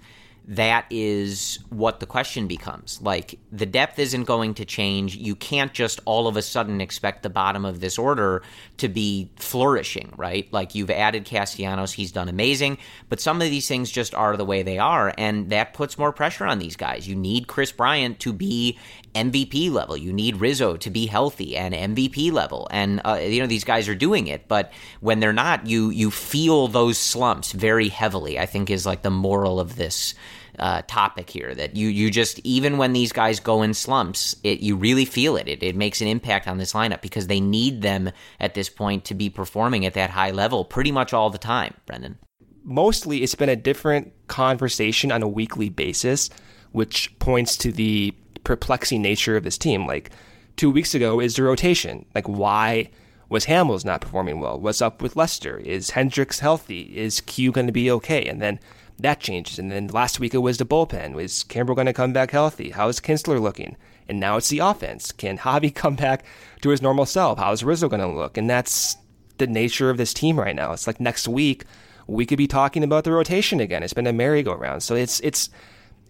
[0.48, 3.02] that is what the question becomes.
[3.02, 5.16] Like, the depth isn't going to change.
[5.16, 8.44] You can't just all of a sudden expect the bottom of this order
[8.78, 10.52] to be flourishing, right?
[10.54, 12.78] Like, you've added Castellanos, he's done amazing,
[13.10, 16.12] but some of these things just are the way they are, and that puts more
[16.12, 17.08] pressure on these guys.
[17.08, 18.78] You need Kris Bryant to be
[19.16, 19.96] MVP level.
[19.98, 23.88] You need Rizzo to be healthy and MVP level, and uh, you know these guys
[23.88, 24.48] are doing it.
[24.48, 28.38] But when they're not, you you feel those slumps very heavily.
[28.38, 30.14] I think is like the moral of this
[30.60, 34.60] uh, topic here that you you just even when these guys go in slumps, it
[34.60, 35.48] you really feel it.
[35.48, 35.64] it.
[35.64, 39.14] It makes an impact on this lineup because they need them at this point to
[39.14, 41.74] be performing at that high level pretty much all the time.
[41.86, 42.18] Brendan,
[42.64, 46.30] mostly it's been a different conversation on a weekly basis,
[46.72, 48.14] which points to the
[48.46, 49.86] perplexing nature of this team.
[49.86, 50.12] Like
[50.56, 52.06] two weeks ago is the rotation.
[52.16, 52.90] Like why?
[53.30, 54.60] was Hamels not performing well?
[54.60, 55.58] What's up with Lester?
[55.58, 56.96] Is Hendricks healthy?
[56.96, 58.26] Is Q going to be okay?
[58.26, 58.60] And then
[59.00, 59.60] that changes.
[59.60, 61.14] And then last week it was the bullpen.
[61.14, 62.70] Was Kimbrel going to come back healthy?
[62.70, 63.76] How is Kintzler looking?
[64.08, 65.12] And now it's the offense.
[65.12, 66.24] Can Javy come back
[66.62, 67.40] to his normal self?
[67.40, 68.38] How is Rizzo going to look?
[68.38, 68.96] And that's
[69.38, 70.72] the nature of this team right now.
[70.72, 71.66] It's like next week
[72.08, 73.84] we could be talking about the rotation again.
[73.84, 74.84] It's been a merry-go-round.
[74.84, 75.50] So it's it's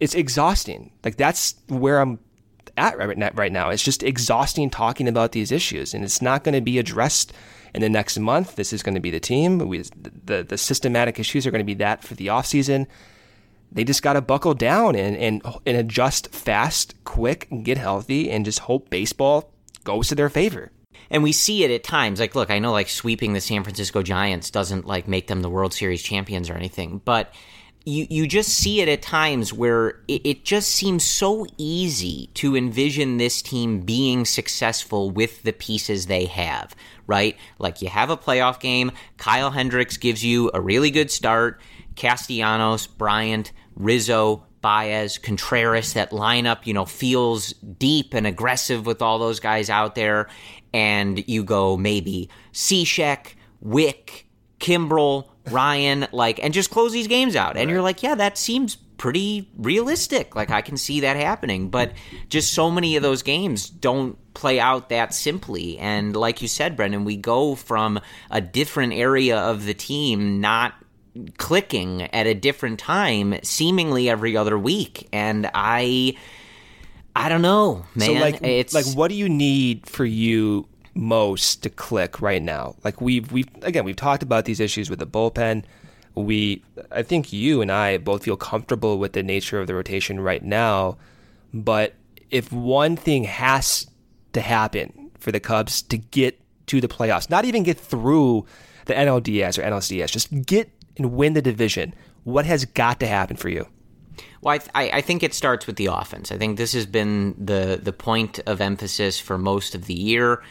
[0.02, 0.91] it's exhausting.
[1.04, 2.19] Like that's where I'm
[2.77, 3.69] at right now.
[3.69, 7.33] It's just exhausting talking about these issues, and it's not going to be addressed
[7.75, 9.57] in the next month, this is going to be the team.
[9.59, 9.83] We,
[10.23, 12.88] the, the systematic issues are going to be that for the offseason.
[13.69, 18.31] They just got to buckle down and, and, and adjust fast, quick, and get healthy,
[18.31, 19.51] and just hope baseball
[19.83, 20.71] goes to their favor.
[21.09, 22.21] And we see it at times.
[22.21, 25.49] Like, look, I know like sweeping the San Francisco Giants doesn't like make them the
[25.49, 27.33] World Series champions or anything, but
[27.86, 32.56] you you just see it at times where it, it, just seems so easy to
[32.56, 37.38] envision this team being successful with the pieces they have, right?
[37.60, 41.62] Like you have a playoff game, Kyle Hendricks gives you a really good start,
[41.95, 49.19] Castellanos, Bryant, Rizzo, Baez, Contreras, that lineup, you know, feels deep and aggressive with all
[49.19, 50.28] those guys out there.
[50.74, 54.26] And you go maybe Cishek, Wick,
[54.60, 57.58] Kimbrel, Ryan, like, and just close these games out.
[57.58, 57.73] And right.
[57.73, 60.36] you're like, yeah, that seems pretty realistic.
[60.36, 61.69] Like, I can see that happening.
[61.69, 61.93] But
[62.29, 65.77] just so many of those games don't play out that simply.
[65.77, 67.99] And like you said, Brendan, we go from
[68.31, 70.73] a different area of the team not
[71.38, 75.08] clicking at a different time seemingly every other week.
[75.12, 76.17] And I.
[77.17, 78.08] I don't know, man.
[78.08, 82.75] So like, it's like, what do you need for you most to click right now.
[82.84, 85.63] Like we've we've again we've talked about these issues with the bullpen.
[86.15, 90.19] We I think you and I both feel comfortable with the nature of the rotation
[90.19, 90.97] right now,
[91.53, 91.93] but
[92.31, 93.88] if one thing has
[94.34, 98.45] to happen for the Cubs to get to the playoffs, not even get through
[98.86, 103.36] the NLDS or NLCS, just get and win the division, what has got to happen
[103.36, 103.67] for you?
[104.41, 106.31] Well, I, I, think it starts with the offense.
[106.31, 110.41] I think this has been the the point of emphasis for most of the year.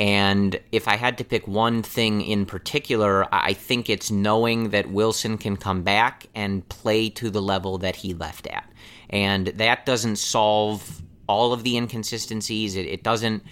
[0.00, 4.86] And if I had to pick one thing in particular, I think it's knowing that
[4.86, 8.66] Willson can come back and play to the level that he left at.
[9.10, 12.76] And that doesn't solve all of the inconsistencies.
[12.76, 13.44] It, it doesn't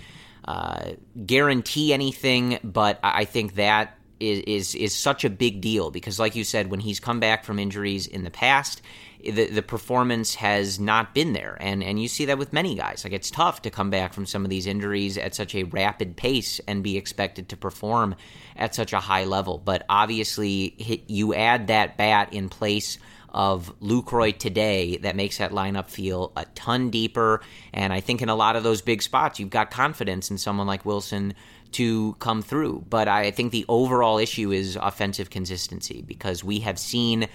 [0.46, 0.92] uh,
[1.26, 6.34] guarantee anything, but I think that is, is is such a big deal because, like
[6.34, 8.80] you said, when he's come back from injuries in the past,
[9.22, 13.04] the the performance has not been there, and and you see that with many guys.
[13.04, 16.16] Like it's tough to come back from some of these injuries at such a rapid
[16.16, 18.14] pace and be expected to perform
[18.56, 19.58] at such a high level.
[19.58, 22.98] But obviously, you add that bat in place
[23.30, 27.40] of Lucroy today that makes that lineup feel a ton deeper.
[27.72, 30.66] And I think in a lot of those big spots, you've got confidence in someone
[30.66, 31.34] like Willson
[31.72, 32.84] to come through.
[32.88, 37.28] But I think the overall issue is offensive consistency because we have seen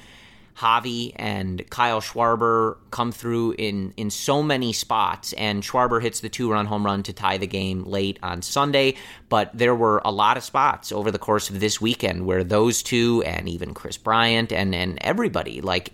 [0.57, 6.29] Javy and Kyle Schwarber come through in in so many spots, and Schwarber hits the
[6.29, 8.95] two run home run to tie the game late on Sunday.
[9.29, 12.83] But there were a lot of spots over the course of this weekend where those
[12.83, 15.91] two, and even Kris Bryant and and everybody, like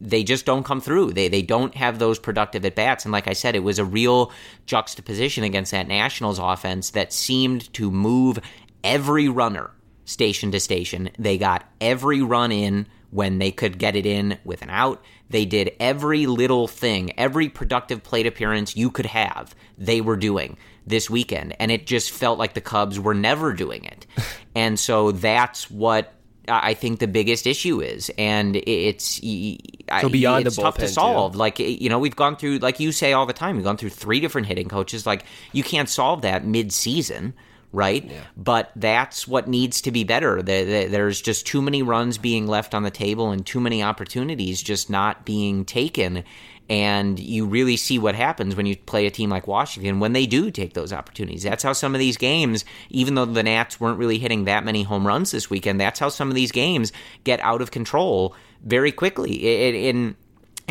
[0.00, 1.12] they just don't come through.
[1.12, 3.84] They they don't have those productive at bats, and like I said, it was a
[3.84, 4.30] real
[4.66, 8.38] juxtaposition against that Nationals offense that seemed to move
[8.84, 9.70] every runner
[10.04, 11.10] station to station.
[11.18, 15.02] They got every run in when they could get it in with an out.
[15.30, 20.56] They did every little thing, every productive plate appearance you could have, they were doing
[20.86, 21.54] this weekend.
[21.60, 24.06] And it just felt like the Cubs were never doing it.
[24.54, 26.14] and so that's what
[26.48, 31.32] I think the biggest issue is, and it's so beyond it's the tough to solve.
[31.32, 31.38] Too.
[31.38, 33.90] Like you know, we've gone through, like you say all the time, we've gone through
[33.90, 35.06] three different hitting coaches.
[35.06, 37.34] Like you can't solve that mid-season
[37.72, 38.04] right?
[38.04, 38.20] Yeah.
[38.36, 40.42] But that's what needs to be better.
[40.42, 44.90] There's just too many runs being left on the table and too many opportunities just
[44.90, 46.24] not being taken.
[46.68, 50.26] And you really see what happens when you play a team like Washington when they
[50.26, 51.42] do take those opportunities.
[51.42, 54.82] That's how some of these games, even though the Nats weren't really hitting that many
[54.82, 56.92] home runs this weekend, that's how some of these games
[57.24, 59.34] get out of control very quickly.
[59.34, 60.14] In and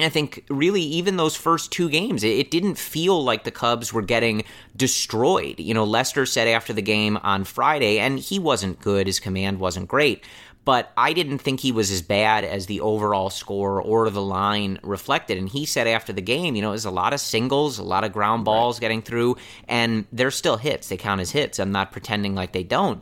[0.04, 4.02] I think really, even those first two games, it, didn't feel like the Cubs were
[4.02, 4.44] getting
[4.76, 5.60] destroyed.
[5.60, 9.60] You know, Lester said after the game on Friday, and he wasn't good, his command
[9.60, 10.26] wasn't great,
[10.66, 14.80] but I didn't think he was as bad as the overall score or the line
[14.84, 15.38] reflected.
[15.38, 17.84] And he said after the game, you know, it was a lot of singles, a
[17.84, 18.82] lot of ground balls right.
[18.82, 19.38] getting through,
[19.68, 20.90] and they're still hits.
[20.90, 21.60] They count as hits.
[21.60, 23.02] I'm not pretending like they don't.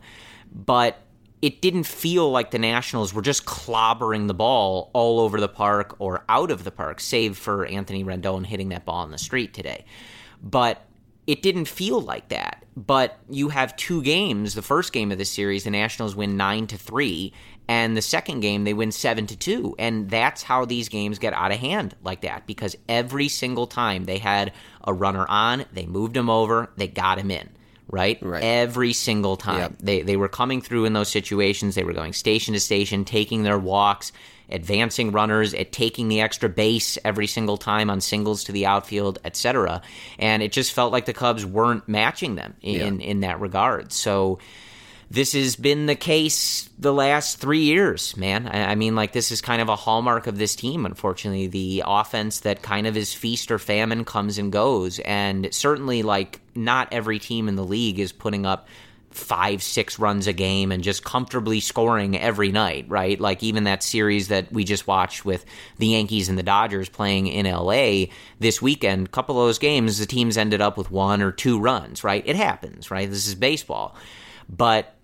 [0.53, 1.01] But
[1.41, 5.95] it didn't feel like the Nationals were just clobbering the ball all over the park
[5.99, 9.53] or out of the park, save for Anthony Rendon hitting that ball in the street
[9.53, 9.85] today.
[10.43, 10.85] But
[11.27, 12.65] it didn't feel like that.
[12.75, 14.53] But you have two games.
[14.53, 17.33] The first game of the series, the Nationals win nine to three,
[17.67, 19.75] and the second game they win seven to two.
[19.79, 24.05] And that's how these games get out of hand like that because every single time
[24.05, 27.49] they had a runner on, they moved him over, they got him in
[27.89, 28.17] right?
[28.21, 28.43] right.
[28.43, 29.59] Every single time.
[29.59, 29.73] Yep.
[29.79, 31.75] They they were coming through in those situations.
[31.75, 34.11] They were going station to station, taking their walks,
[34.49, 39.19] advancing runners, at taking the extra base every single time on singles to the outfield,
[39.25, 39.81] etc.
[40.17, 43.07] And it just felt like the Cubs weren't matching them in yeah.
[43.07, 43.91] in that regard.
[43.91, 44.39] So
[45.11, 48.47] this has been the case the last three years, man.
[48.47, 51.47] I, I, mean, like, this is kind of a hallmark of this team, unfortunately.
[51.47, 54.99] The offense that kind of is feast or famine comes and goes.
[54.99, 58.67] And certainly, like, not every team in the league is putting up
[59.09, 63.19] five, six runs a game and just comfortably scoring every night, right?
[63.19, 65.45] Like even that series that we just watched with
[65.79, 68.05] the Yankees and the Dodgers playing in LA
[68.39, 71.59] this weekend, a couple of those games, the teams ended up with one or two
[71.59, 72.23] runs, right?
[72.25, 73.09] It happens, right?
[73.09, 73.95] This is baseball.
[74.47, 74.95] But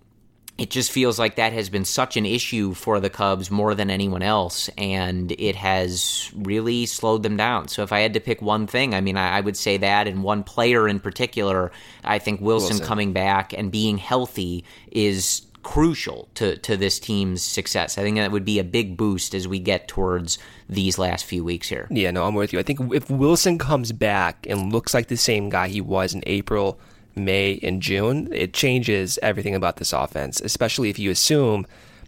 [0.58, 3.90] it just feels like that has been such an issue for the Cubs more than
[3.90, 7.68] anyone else, and it has really slowed them down.
[7.68, 10.08] So, if I had to pick one thing, I mean, I, I would say that,
[10.08, 11.72] and one player in particular,
[12.04, 17.42] I think Willson, Willson, coming back and being healthy is crucial to, to this team's
[17.42, 17.98] success.
[17.98, 20.38] I think that would be a big boost as we get towards
[20.68, 21.88] these last few weeks here.
[21.90, 22.60] Yeah, no, I'm with you.
[22.60, 26.22] I think if Willson comes back and looks like the same guy he was in
[26.24, 26.78] April,
[27.16, 31.66] May, and June, it changes everything about this offense, especially if you assume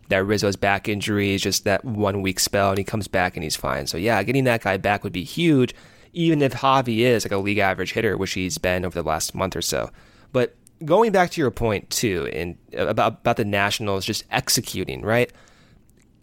[0.09, 3.42] that Rizzo's back injury is just that one week spell and he comes back and
[3.42, 3.86] he's fine.
[3.86, 5.74] So, yeah, getting that guy back would be huge,
[6.12, 9.34] even if Javy is like a league average hitter, which he's been over the last
[9.34, 9.90] month or so.
[10.32, 15.32] But going back to your point, too, and about, about the Nationals just executing, right?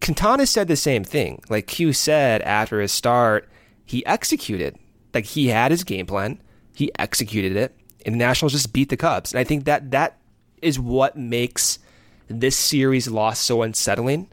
[0.02, 1.42] Quintana said the same thing.
[1.50, 3.50] Like Q said after his start,
[3.86, 4.78] he executed.
[5.14, 6.42] Like he had his game plan,
[6.76, 7.76] he executed it
[8.06, 9.34] and the Nationals just beat the Cubs.
[9.34, 10.18] And I think that that
[10.62, 11.80] is what makes
[12.28, 14.30] this series loss so unsettling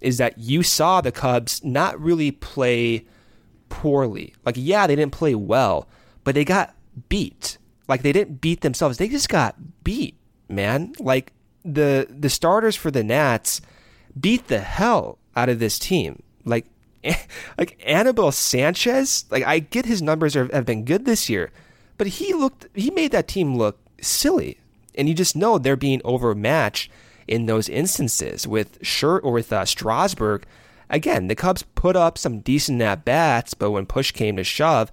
[0.00, 3.06] is that you saw the Cubs not really play
[3.70, 4.34] poorly.
[4.44, 5.88] Like, yeah, they didn't play well,
[6.22, 6.74] but they got
[7.08, 7.58] beat.
[7.88, 8.98] Like they didn't beat themselves.
[8.98, 10.16] They just got beat,
[10.48, 10.92] man.
[10.98, 11.32] Like
[11.64, 13.60] the the starters for the Nats
[14.18, 16.22] beat the hell out of this team.
[16.44, 16.66] Like
[17.58, 21.50] like Anibal Sanchez, like I get his numbers are, have been good this year,
[22.04, 24.58] but he looked, he made that team look silly,
[24.94, 26.90] and you just know they're being overmatched
[27.26, 30.44] in those instances with Shirt or with uh, Strasburg.
[30.90, 34.92] Again, the Cubs put up some decent at bats, but when push came to shove,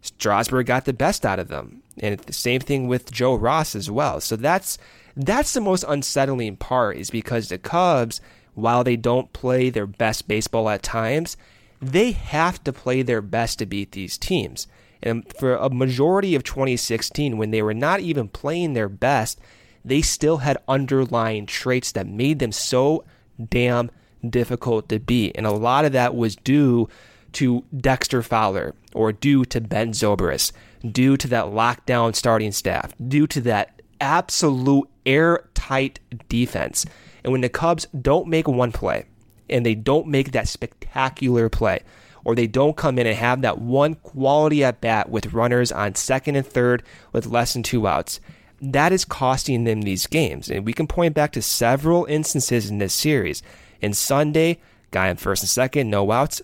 [0.00, 3.90] Strasburg got the best out of them, and the same thing with Joe Ross as
[3.90, 4.20] well.
[4.20, 4.78] So that's
[5.16, 8.20] that's the most unsettling part is because the Cubs,
[8.54, 11.36] while they don't play their best baseball at times,
[11.82, 14.68] they have to play their best to beat these teams.
[15.04, 19.38] And for a majority of 2016, when they were not even playing their best,
[19.84, 23.04] they still had underlying traits that made them so
[23.50, 23.90] damn
[24.28, 25.32] difficult to beat.
[25.34, 26.88] And a lot of that was due
[27.32, 30.52] to Dexter Fowler or due to Ben Zobrist,
[30.90, 36.00] due to that lockdown starting staff, due to that absolute airtight
[36.30, 36.86] defense.
[37.22, 39.04] And when the Cubs don't make one play
[39.50, 41.80] and they don't make that spectacular play,
[42.24, 45.94] or they don't come in and have that one quality at bat with runners on
[45.94, 48.20] second and third with less than two outs.
[48.60, 50.48] That is costing them these games.
[50.48, 53.42] And we can point back to several instances in this series.
[53.80, 54.60] In Sunday,
[54.90, 56.40] guy on first and second, no outs,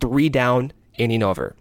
[0.00, 1.54] three down, inning over.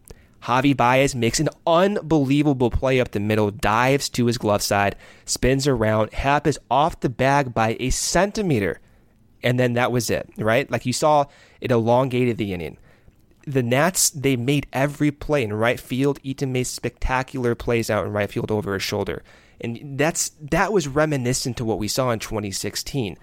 [0.43, 4.95] Javy Baez makes an unbelievable play up the middle, dives to his glove side,
[5.25, 6.13] spins around.
[6.13, 8.79] Happ is off the bag by a centimeter.
[9.43, 10.69] And then that was it, right?
[10.71, 11.25] Like you saw,
[11.59, 12.77] it elongated the inning
[13.45, 16.19] the Nats, they made every play in right field.
[16.23, 19.23] Eaton made spectacular plays out in right field over his shoulder.
[19.61, 23.17] And that's that was reminiscent to what we saw in 2016.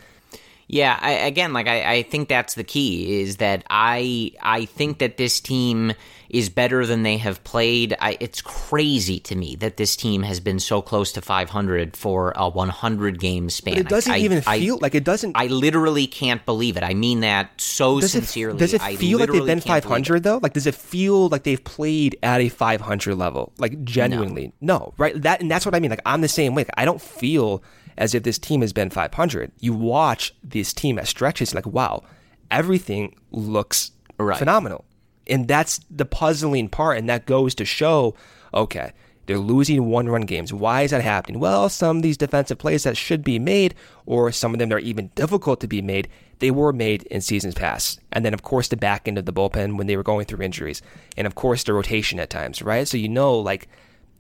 [0.69, 4.99] Yeah, I, again, like I, I think that's the key is that I I think
[4.99, 5.93] that this team
[6.29, 7.97] is better than they have played.
[8.01, 12.33] I, it's crazy to me that this team has been so close to 500 for
[12.37, 13.75] a 100 game span.
[13.75, 15.37] But it doesn't I, even feel like it doesn't.
[15.37, 16.83] I literally can't believe it.
[16.83, 18.57] I mean that so does sincerely.
[18.57, 20.39] It, does it feel like they've been 500 though?
[20.43, 23.53] Like, does it feel like they've played at a 500 level?
[23.59, 24.79] Like, genuinely, no.
[24.79, 25.21] no, right?
[25.23, 25.91] That and that's what I mean.
[25.91, 26.63] Like, I'm the same way.
[26.63, 27.63] Like, I don't feel
[27.99, 29.53] as if this team has been 500.
[29.61, 32.03] You watch this team at stretches, like, wow,
[32.51, 34.39] everything looks right.
[34.39, 34.85] phenomenal.
[35.29, 36.99] And that's the puzzling part.
[36.99, 38.15] And that goes to show,
[38.55, 38.93] okay,
[39.27, 40.53] they're losing one run games.
[40.53, 41.41] Why is that happening?
[41.41, 43.75] Well, some of these defensive plays that should be made,
[44.07, 46.09] or some of them that are even difficult to be made,
[46.39, 47.99] they were made in seasons past.
[48.13, 50.45] And then, of course, the back end of the bullpen when they were going through
[50.45, 50.81] injuries.
[51.17, 52.87] And of course, the rotation at times, right?
[52.87, 53.69] So you know, like,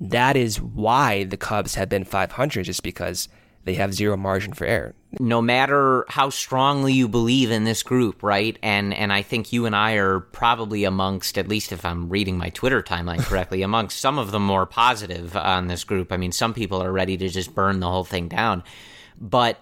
[0.01, 3.29] that is why the Cubs have been 500, just because
[3.67, 4.95] they have zero margin for error.
[5.19, 8.57] No matter how strongly you believe in this group, right?
[8.63, 12.39] And and I think you and I are probably amongst, at least if I'm reading
[12.39, 16.13] my Twitter timeline correctly, amongst some of the more positive on this group.
[16.13, 18.63] I mean, some people are ready to just burn the whole thing down,
[19.21, 19.59] but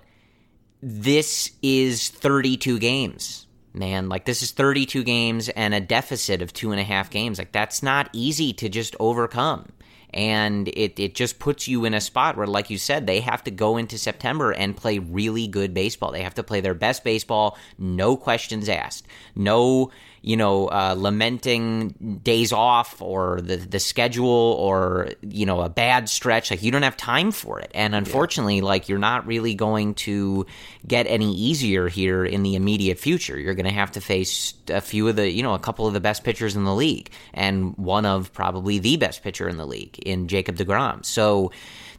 [0.82, 3.46] this is 32 games
[3.76, 4.08] man.
[4.08, 7.38] Like this is 32 games and a deficit of two and a half games.
[7.38, 9.66] Like that's not easy to just overcome
[10.14, 13.44] and it, it just puts you in a spot where like you said they have
[13.44, 16.12] to go into september and play really good baseball.
[16.12, 19.06] They have to play their best baseball no questions asked.
[19.34, 19.90] No
[20.24, 26.08] you know, uh, lamenting days off or the the schedule or you know a bad
[26.08, 26.50] stretch.
[26.50, 28.62] Like you don't have time for it, and unfortunately, yeah.
[28.62, 30.46] like you're not really going to
[30.86, 33.38] get any easier here in the immediate future.
[33.38, 35.92] You're going to have to face a few of the, you know, a couple of
[35.92, 39.66] the best pitchers in the league, and one of probably the best pitcher in the
[39.66, 41.04] league in Jacob Degrom.
[41.04, 41.52] So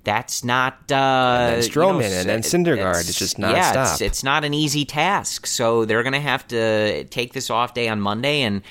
[0.06, 3.02] that's not uh, and Stroman you know, and then Syndergaard.
[3.02, 5.46] It's, it's just not yeah, it's, it's, not an easy task.
[5.48, 8.62] So they're going to have to take this off day on Monday and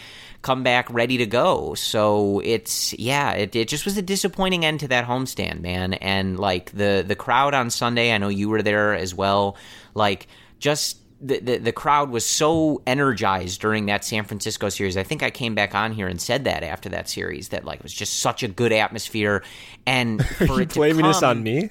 [0.43, 1.75] come back ready to go.
[1.75, 5.95] So it's yeah, it, it just was a disappointing end to that homestand, man.
[5.95, 9.57] And like the the crowd on Sunday, I know you were there as well.
[9.95, 10.29] Like
[10.59, 14.97] just the, the, the crowd was so energized during that San Francisco series.
[14.97, 17.79] I think I came back on here and said that after that series that like
[17.79, 19.43] it was just such a good atmosphere.
[19.87, 21.71] And for Are you blaming come, this on me?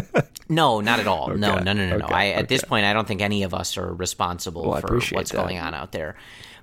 [0.48, 1.30] no, not at all.
[1.30, 1.38] Okay.
[1.38, 2.06] No, no, no, no, okay.
[2.06, 2.06] no.
[2.06, 5.10] I, at this point, I don't think any of us are responsible well, for what's
[5.10, 5.32] that.
[5.32, 6.16] going on out there.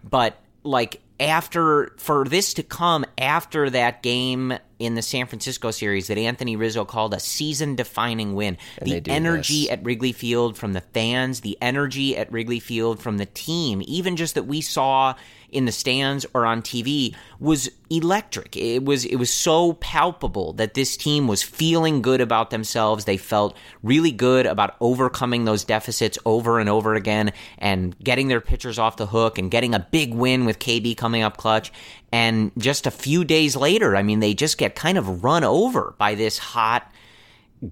[0.04, 6.08] But like after for this to come after that game in the San Francisco series
[6.08, 8.58] that Anthony Rizzo called a season defining win.
[8.80, 9.72] And the energy this.
[9.72, 14.16] at Wrigley Field from the fans, the energy at Wrigley Field from the team, even
[14.16, 15.16] just that we saw
[15.52, 18.56] in the stands or on TV was electric.
[18.56, 23.06] It was it was so palpable that this team was feeling good about themselves.
[23.06, 28.42] They felt really good about overcoming those deficits over and over again and getting their
[28.42, 31.72] pitchers off the hook and getting a big win with KB coming up clutch.
[32.12, 35.96] And just a few days later, I mean, they just get kind of run over
[35.98, 36.92] by this hot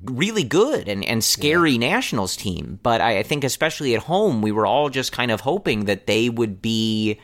[0.05, 1.79] really good and, and scary yeah.
[1.79, 2.79] Nationals team.
[2.83, 6.07] But I, I, think, especially at home, we were all just kind of hoping that
[6.07, 7.19] they would be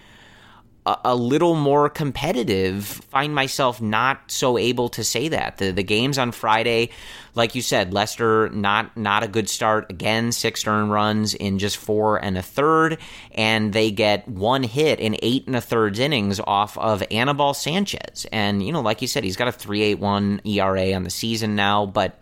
[0.85, 2.85] a, a, little more competitive.
[2.85, 5.57] Find myself not so able to say that.
[5.57, 6.91] The the games on Friday,
[7.33, 10.31] like you said, Lester not not a good start again.
[10.31, 12.99] Six earned runs in just four and a third,
[13.31, 18.25] and they get one hit in eight and a third innings off of Anibal Sanchez.
[18.31, 21.09] And you know, like you said, he's got a three eight one ERA on the
[21.09, 22.19] season now, but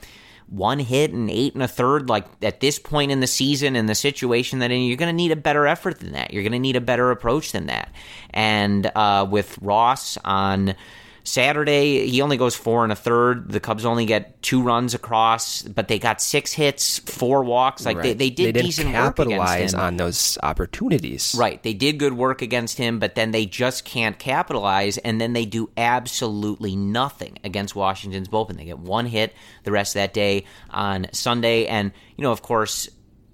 [0.54, 3.89] one hit and eight and a third, like at this point in the season and
[3.89, 6.32] the situation that in, you're going to need a better effort than that.
[6.32, 7.91] You're going to need a better approach than that.
[8.30, 10.76] And uh, with Ross on
[11.24, 13.50] Saturday, he only goes four and a third.
[13.50, 17.86] The Cubs only get two runs across, but they got six hits, four walks.
[17.86, 18.04] Like right.
[18.04, 21.34] they, they did they didn't decent capitalize on those opportunities.
[21.38, 21.62] Right.
[21.64, 25.46] They did good work against him, but then they just can't capitalize, and then they
[25.46, 28.58] do absolutely nothing against Washington's bullpen.
[28.58, 32.42] They get one hit the rest of that day on Sunday, and you know, of
[32.42, 32.90] course,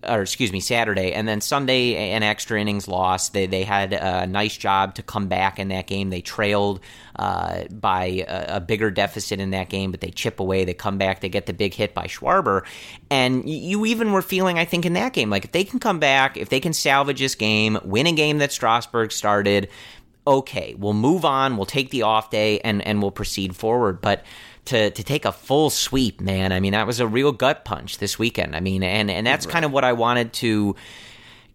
[0.07, 3.29] or excuse me, Saturday, and then Sunday an extra innings loss.
[3.29, 6.09] They they had a nice job to come back in that game.
[6.09, 6.79] They trailed
[7.15, 10.63] uh, by a, a, bigger deficit in that game, but they chip away.
[10.63, 11.19] They come back.
[11.19, 12.65] They get the big hit by Schwarber,
[13.09, 15.99] and you even were feeling, I think, in that game, like if they can come
[15.99, 19.69] back, if they can salvage this game, win a game that Strasburg started.
[20.25, 21.57] Okay, we'll move on.
[21.57, 23.99] We'll take the off day and and we'll proceed forward.
[23.99, 24.23] But
[24.69, 26.51] to to take a full sweep, man.
[26.51, 28.55] I mean, that was a real gut punch this weekend.
[28.55, 29.53] I mean, and and that's right.
[29.53, 30.75] kind of what I wanted to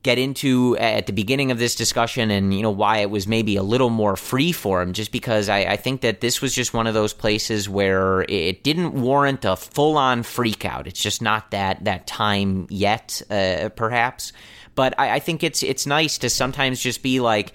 [0.04, 3.56] get into at the beginning of this discussion and you know why it was maybe
[3.56, 6.74] a little more free for him just because I, I, think that this was just
[6.74, 11.52] one of those places where it didn't warrant a full-on freak out it's just not
[11.52, 14.34] that that time yet uh, perhaps
[14.74, 17.54] but I, I think it's it's nice to sometimes just be like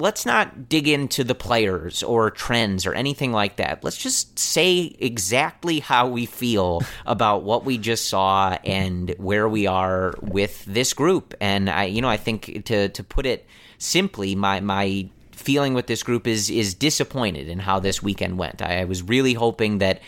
[0.00, 3.84] let's not dig into the players or trends or anything like that.
[3.84, 9.66] Let's just say exactly how we feel about what we just saw and where we
[9.66, 11.34] are with this group.
[11.40, 13.46] And I, you know, I think to to put it
[13.78, 18.62] simply, my my feeling with this group is is disappointed in how this weekend went.
[18.62, 20.00] I, I was really hoping that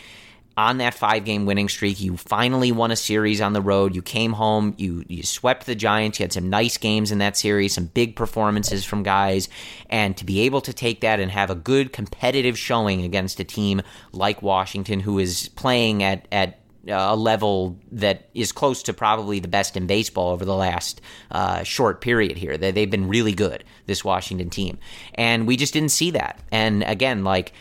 [0.55, 1.99] on that five game winning streak.
[1.99, 3.95] You finally won a series on the road.
[3.95, 4.75] You came home.
[4.77, 6.19] You you swept the Giants.
[6.19, 9.49] You had some nice games in that series, some big performances from guys,
[9.89, 13.43] and to be able to take that and have a good competitive showing against a
[13.43, 13.81] team
[14.11, 19.47] like Washington, who is playing at at a level that is close to probably the
[19.47, 20.99] best in baseball over the last
[21.31, 22.57] uh, short period here.
[22.57, 24.77] They, they've been really good, this Washington team.
[25.15, 26.39] And we just didn't see that.
[26.51, 27.53] And again, like,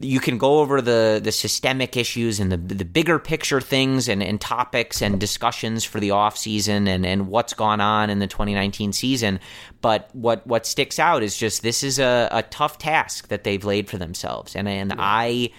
[0.00, 4.22] you can go over the, the systemic issues and the, the bigger picture things and,
[4.22, 8.26] and topics and discussions for the off season and, and what's gone on in the
[8.26, 9.40] 2019 season.
[9.80, 13.64] But what, what sticks out is just this is a, a tough task that they've
[13.64, 14.54] laid for themselves.
[14.54, 14.96] And, and yeah.
[14.98, 15.50] I,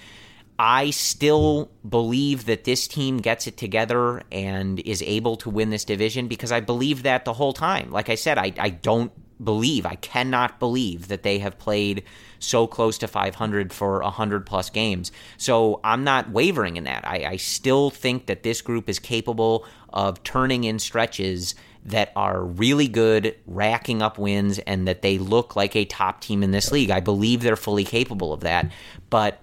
[0.59, 5.85] I still believe that this team gets it together and is able to win this
[5.85, 7.89] division because I believe that the whole time.
[7.89, 9.11] Like I said, I, I don't
[9.43, 12.03] believe, I cannot believe that they have played
[12.41, 15.11] so close to 500 for 100 plus games.
[15.37, 17.07] So I'm not wavering in that.
[17.07, 22.43] I, I still think that this group is capable of turning in stretches that are
[22.43, 26.71] really good, racking up wins, and that they look like a top team in this
[26.71, 26.91] league.
[26.91, 28.71] I believe they're fully capable of that,
[29.09, 29.41] but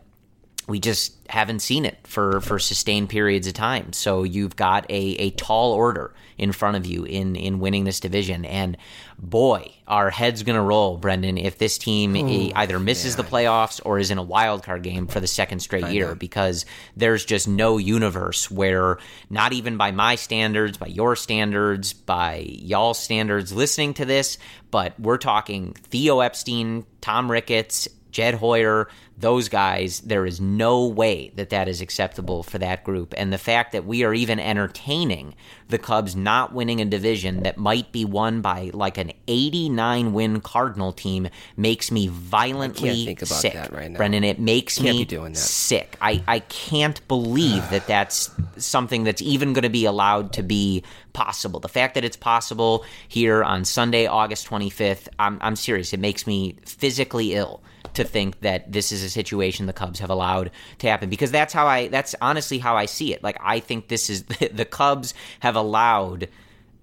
[0.68, 3.92] we just haven't seen it for, for sustained periods of time.
[3.94, 8.00] So you've got a, a tall order in front of you in, in winning this
[8.00, 8.44] division.
[8.44, 8.76] And
[9.18, 13.24] boy, our head's going to roll, Brendan, if this team Ooh, either misses man.
[13.24, 16.08] the playoffs or is in a wild card game for the second straight I year
[16.08, 16.14] know.
[16.14, 16.66] because
[16.96, 18.98] there's just no universe where,
[19.30, 24.36] not even by my standards, by your standards, by y'all standards listening to this,
[24.70, 28.88] but we're talking Theo Epstein, Tom Ricketts, Jed Hoyer,
[29.20, 33.14] those guys, there is no way that that is acceptable for that group.
[33.16, 35.34] And the fact that we are even entertaining
[35.68, 40.40] the Cubs not winning a division that might be won by like an 89 win
[40.40, 43.54] Cardinal team makes me violently sick.
[43.70, 45.96] Right Brendan, it makes me sick.
[46.00, 50.84] I, I can't believe that that's something that's even going to be allowed to be
[51.12, 51.58] possible.
[51.58, 55.92] The fact that it's possible here on Sunday, August 25th, I'm, I'm serious.
[55.92, 57.62] It makes me physically ill
[57.98, 61.52] to think that this is a situation the Cubs have allowed to happen because that's
[61.52, 63.22] how I that's honestly how I see it.
[63.22, 64.22] Like I think this is
[64.52, 66.28] the Cubs have allowed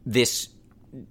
[0.06, 0.50] this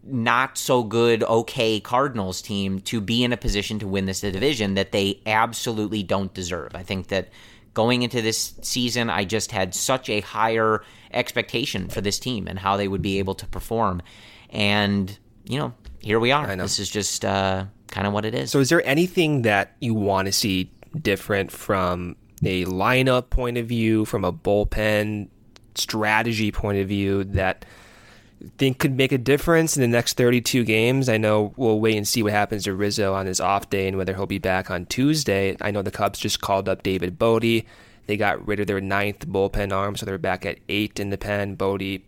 [0.03, 4.75] not so good okay Cardinals team to be in a position to win this division
[4.75, 6.75] that they absolutely don't deserve.
[6.75, 7.31] I think that
[7.73, 12.59] going into this season I just had such a higher expectation for this team and
[12.59, 14.03] how they would be able to perform
[14.51, 16.55] and you know here we are.
[16.57, 17.65] This is just uh,
[17.95, 18.51] kind of what it is.
[18.51, 20.71] So, is there anything that you want to see
[21.01, 25.29] different from a lineup point of view, from a bullpen
[25.77, 27.65] strategy point of view that
[28.59, 31.09] think could make a difference in the next 32 games?
[31.09, 33.97] I know we'll wait and see what happens to Rizzo on his off day and
[33.97, 35.57] whether he'll be back on Tuesday.
[35.61, 37.65] I know the Cubs just called up David Bote.
[38.07, 41.17] They got rid of their ninth bullpen arm, so they're back at eight in the
[41.17, 41.55] pen.
[41.55, 42.03] Bote,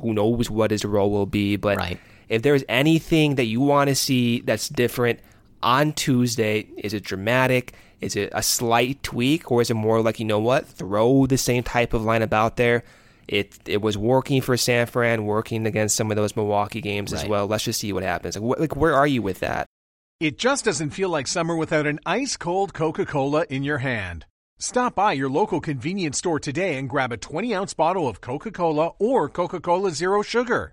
[0.00, 1.76] who knows what his role will be, but.
[1.76, 5.20] Right if there's anything that you want to see that's different
[5.62, 7.74] on Tuesday, is it dramatic?
[8.00, 10.66] Is it a slight tweak, or is it more like you know what?
[10.66, 12.84] Throw the same type of lineup out there.
[13.26, 17.22] It it was working for San Fran, working against some of those Milwaukee games right.
[17.22, 17.46] as well.
[17.46, 18.36] Let's just see what happens.
[18.36, 19.66] Like, wh- like, where are you with that?
[20.20, 24.26] It just doesn't feel like summer without an ice cold Coca Cola in your hand.
[24.58, 28.50] Stop by your local convenience store today and grab a 20 ounce bottle of Coca
[28.50, 30.72] Cola or Coca Cola Zero Sugar.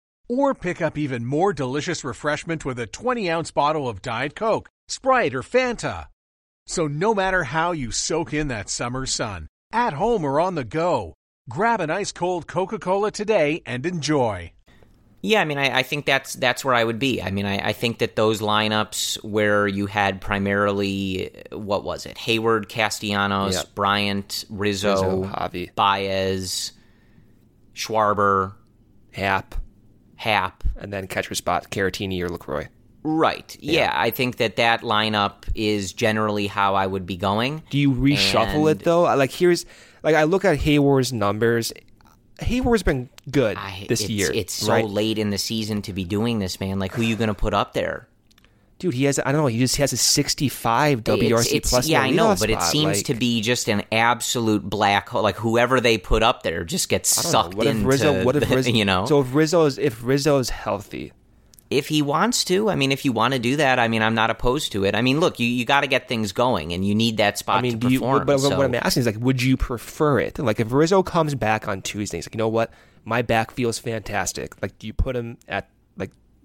[0.31, 4.69] Or pick up even more delicious refreshment with a 20 ounce bottle of Diet Coke,
[4.87, 6.07] Sprite, or Fanta.
[6.65, 10.63] So, no matter how you soak in that summer sun, at home or on the
[10.63, 11.15] go,
[11.49, 14.53] grab an ice cold Coca Cola today and enjoy.
[15.21, 17.21] Yeah, I mean, I, I, think that's that's where I would be.
[17.21, 22.05] I mean, I, I, think that those lineups where you had primarily uh, what was
[22.05, 23.75] it, Heyward, Castellanos, yep.
[23.75, 25.75] Bryant, Rizzo, Rizzo Javy.
[25.75, 26.71] Baez,
[27.75, 28.53] Schwarber,
[29.11, 29.55] Happ,
[30.21, 32.67] Happ, and then catcher spot Caratini or Lucroy.
[33.01, 33.57] Right.
[33.59, 33.81] Yeah.
[33.81, 33.93] yeah.
[33.95, 37.63] I think that that lineup is generally how I would be going.
[37.71, 39.01] Do you reshuffle and it though?
[39.01, 39.65] Like here's
[40.03, 41.73] like I look at Heyward's numbers.
[42.39, 44.31] Heyward's been good I, this it's, year.
[44.31, 44.85] It's so right?
[44.85, 46.77] late in the season to be doing this, man.
[46.77, 48.07] Like who are you going to put up there?
[48.81, 51.87] Dude, he has I don't know, he just has a 65 WRC it's, it's, plus.
[51.87, 52.49] Yeah, I know, but spot.
[52.49, 55.21] it seems like, to be just an absolute black hole.
[55.21, 57.81] Like whoever they put up there just gets sucked what into.
[57.81, 59.05] If Rizzo, what if Rizzo, you know?
[59.05, 61.13] So if Rizzo's if Rizzo's healthy,
[61.69, 64.15] if he wants to, I mean, if you want to do that, I mean, I'm
[64.15, 64.95] not opposed to it.
[64.95, 67.59] I mean, look, you, you got to get things going, and you need that spot
[67.59, 68.21] I mean, to perform.
[68.21, 68.57] You, but so.
[68.57, 70.39] what I'm asking is, like, would you prefer it?
[70.39, 72.73] Like, if Rizzo comes back on Tuesday, he's like, you know what,
[73.05, 74.59] my back feels fantastic.
[74.59, 75.69] Like, do you put him at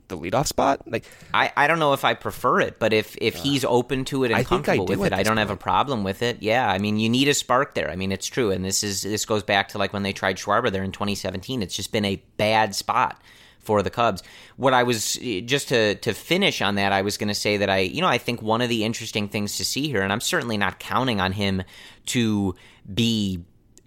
[0.08, 0.82] the leadoff spot?
[0.86, 4.04] Like, I, I don't know if I prefer it, but if if uh, he's open
[4.06, 5.38] to it and I comfortable with it, I don't point.
[5.40, 6.42] have a problem with it.
[6.42, 7.90] Yeah, I mean, you need a spark there.
[7.90, 10.36] I mean, it's true, and this is this goes back to like when they tried
[10.36, 11.62] Schwarber there in 2017.
[11.62, 13.20] It's just been a bad spot
[13.66, 14.22] for the Cubs.
[14.56, 17.68] What I was just to to finish on that, I was going to say that
[17.68, 20.20] I, you know, I think one of the interesting things to see here, and I'm
[20.20, 21.62] certainly not counting on him
[22.06, 22.54] to
[22.92, 23.44] be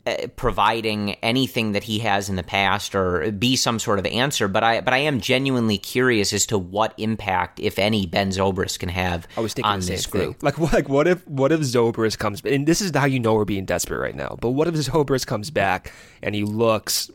[0.10, 4.48] Uh, providing anything that he has in the past or be some sort of answer
[4.48, 8.80] but I but I am genuinely curious as to what impact if any Ben Zobrist
[8.80, 10.40] can have I was thinking on this group.
[10.40, 10.46] Thing.
[10.46, 13.36] Like what like what if what if Zobrist comes and this is how you know
[13.36, 14.38] we're being desperate right now.
[14.42, 15.94] But what if Zobrist comes back
[16.24, 17.12] and he looks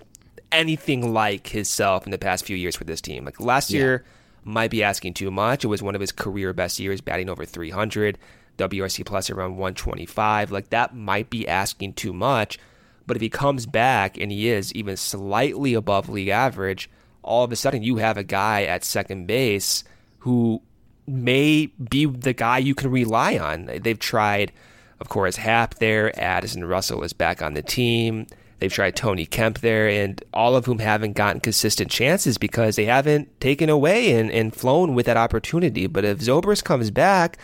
[0.53, 3.25] anything like himself in the past few years for this team.
[3.25, 3.81] Like last yeah.
[3.81, 4.05] year,
[4.45, 5.65] might be asking too much.
[5.65, 8.19] It was one of his career best years, batting over 300,
[8.59, 10.53] WRC plus around 125.
[10.53, 12.59] Like that might be asking too much.
[13.07, 16.91] But if he comes back and he is even slightly above league average,
[17.23, 19.85] all of a sudden you have a guy at second base
[20.21, 20.63] who
[21.07, 23.67] may be the guy you can rely on.
[23.67, 24.53] They've tried,
[25.01, 26.19] of course, Happ there.
[26.19, 28.27] Addison Russell is back on the team.
[28.59, 32.87] They've tried Tony Kemp there, and all of whom haven't gotten consistent chances because they
[32.87, 35.87] haven't taken away and, and flown with that opportunity.
[35.87, 37.37] But if Zobrist comes back,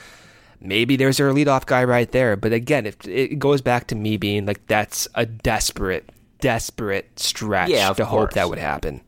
[0.61, 2.37] maybe there's their leadoff guy right there.
[2.37, 7.71] But again, if it goes back to me being like that's a desperate, desperate stretch
[7.71, 8.09] yeah, to course.
[8.09, 9.01] hope that would happen.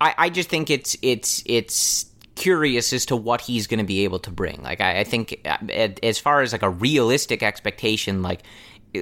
[0.00, 4.04] I, I just think it's it's it's curious as to what he's going to be
[4.04, 4.62] able to bring.
[4.62, 5.58] Like I, I think uh,
[6.02, 8.42] as far as like a realistic expectation, like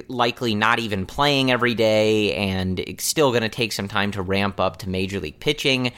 [0.07, 4.21] likely not even playing every day and it's still going to take some time to
[4.21, 5.91] ramp up to major league pitching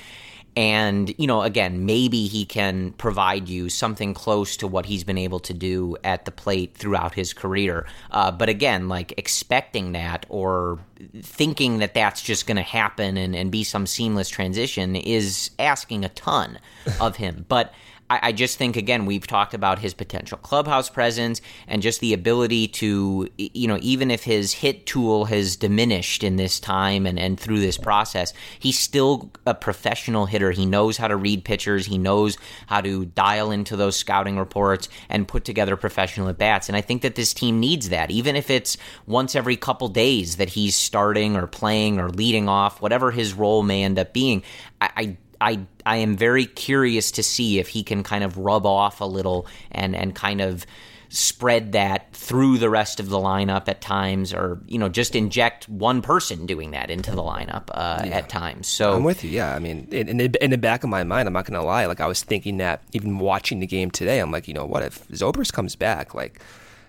[0.56, 5.18] and, you know, again, maybe he can provide you something close to what he's been
[5.18, 7.86] able to do at the plate throughout his career.
[8.12, 10.80] Uh, but again, like expecting that or
[11.22, 16.04] thinking that that's just going to happen and, and be some seamless transition is asking
[16.04, 16.60] a ton
[17.00, 17.46] of him.
[17.48, 17.74] But
[18.12, 22.14] I, I just think again we've talked about his potential clubhouse presence and just the
[22.14, 27.18] ability to you know even if his hit tool has diminished in this time and,
[27.18, 30.52] and through this process he's still a professional hitter.
[30.52, 31.86] He knows how to read pitchers.
[31.86, 32.38] He knows
[32.68, 36.68] how to dial into those scouting reports and put together professional at bats.
[36.68, 38.12] And I think that this team needs that.
[38.12, 38.76] Even if it's
[39.08, 43.64] once every couple days that he's starting or playing or leading off whatever his role
[43.64, 44.44] may end up being
[44.82, 48.66] I, I I I am very curious to see if he can kind of rub
[48.66, 50.66] off a little and and kind of
[51.14, 55.68] spread that through the rest of the lineup at times or you know just inject
[55.68, 58.12] one person doing that into the lineup uh, yeah.
[58.12, 58.68] at times.
[58.68, 59.54] So i'm with you yeah.
[59.54, 61.86] I mean in, in, the, in, the, back of my mind i'm not gonna lie
[61.86, 64.84] like i was thinking that even watching the game today i'm like you know what
[64.84, 66.14] if Zobrist comes back?
[66.14, 66.40] Like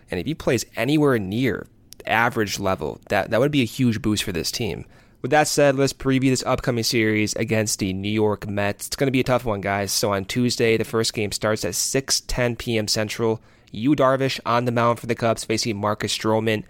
[0.08, 1.66] and if he plays anywhere near
[2.06, 4.84] average level that that would be a huge boost for this team
[5.22, 8.88] with that said, let's preview this upcoming series against the New York Mets.
[8.88, 9.92] It's going to be a tough one, guys.
[9.92, 12.88] So on Tuesday, the first game starts at 6:10 p.m.
[12.88, 13.40] Central.
[13.70, 16.64] Yu Darvish on the mound for the Cubs facing Marcus Stroman.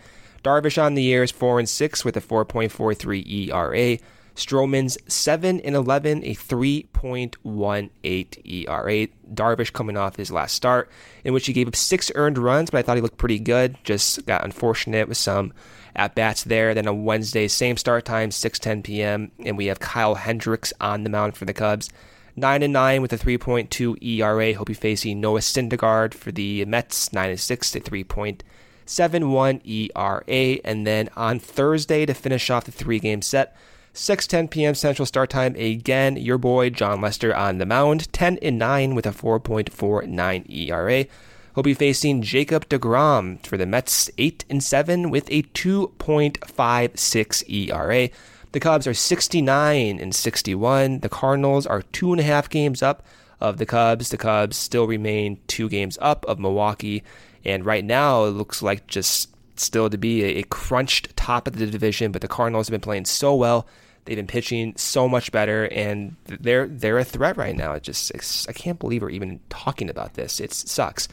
[0.45, 3.99] Darvish on the year is 4 and 6 with a 4.43 ERA.
[4.35, 9.09] Stroman's 7 and 11, a 3.18 ERA.
[9.35, 10.91] Darvish coming off his last start,
[11.25, 13.77] in which he gave up six earned runs, but I thought he looked pretty good.
[13.85, 15.53] Just got unfortunate with some
[15.95, 16.75] at bats there.
[16.75, 21.11] Then on Wednesday, same start time, 6:10 p.m., and we have Kyle Hendricks on the
[21.11, 21.91] mound for the Cubs.
[22.35, 24.47] 9 and 9 with a 3.2 ERA.
[24.47, 30.61] He'll be facing Noah Syndergaard for the Mets, 9 and 6 to 3.71 ERA.
[30.65, 33.55] And then on Thursday to finish off the three game set,
[33.95, 34.75] 6:10 p.m.
[34.75, 35.55] Central Start Time.
[35.57, 41.05] Again, your boy Jon Lester on the mound, 10 and 9 with a 4.49 ERA.
[41.55, 48.09] He'll be facing Jacob DeGrom for the Mets 8 and 7 with a 2.56 ERA.
[48.53, 51.01] The Cubs are 69 and 61.
[51.01, 53.05] The Cardinals are two and a half games up
[53.41, 54.11] of the Cubs.
[54.11, 57.03] The Cubs still remain two games up of Milwaukee.
[57.45, 61.67] And right now, it looks like just still to be a, crunched top of the
[61.67, 63.67] division, but the Cardinals have been playing so well.
[64.05, 67.75] They've been pitching so much better, and they're they're a threat right now.
[67.75, 68.11] It just
[68.49, 70.41] I can't believe we're even talking about this.
[70.41, 71.07] It sucks.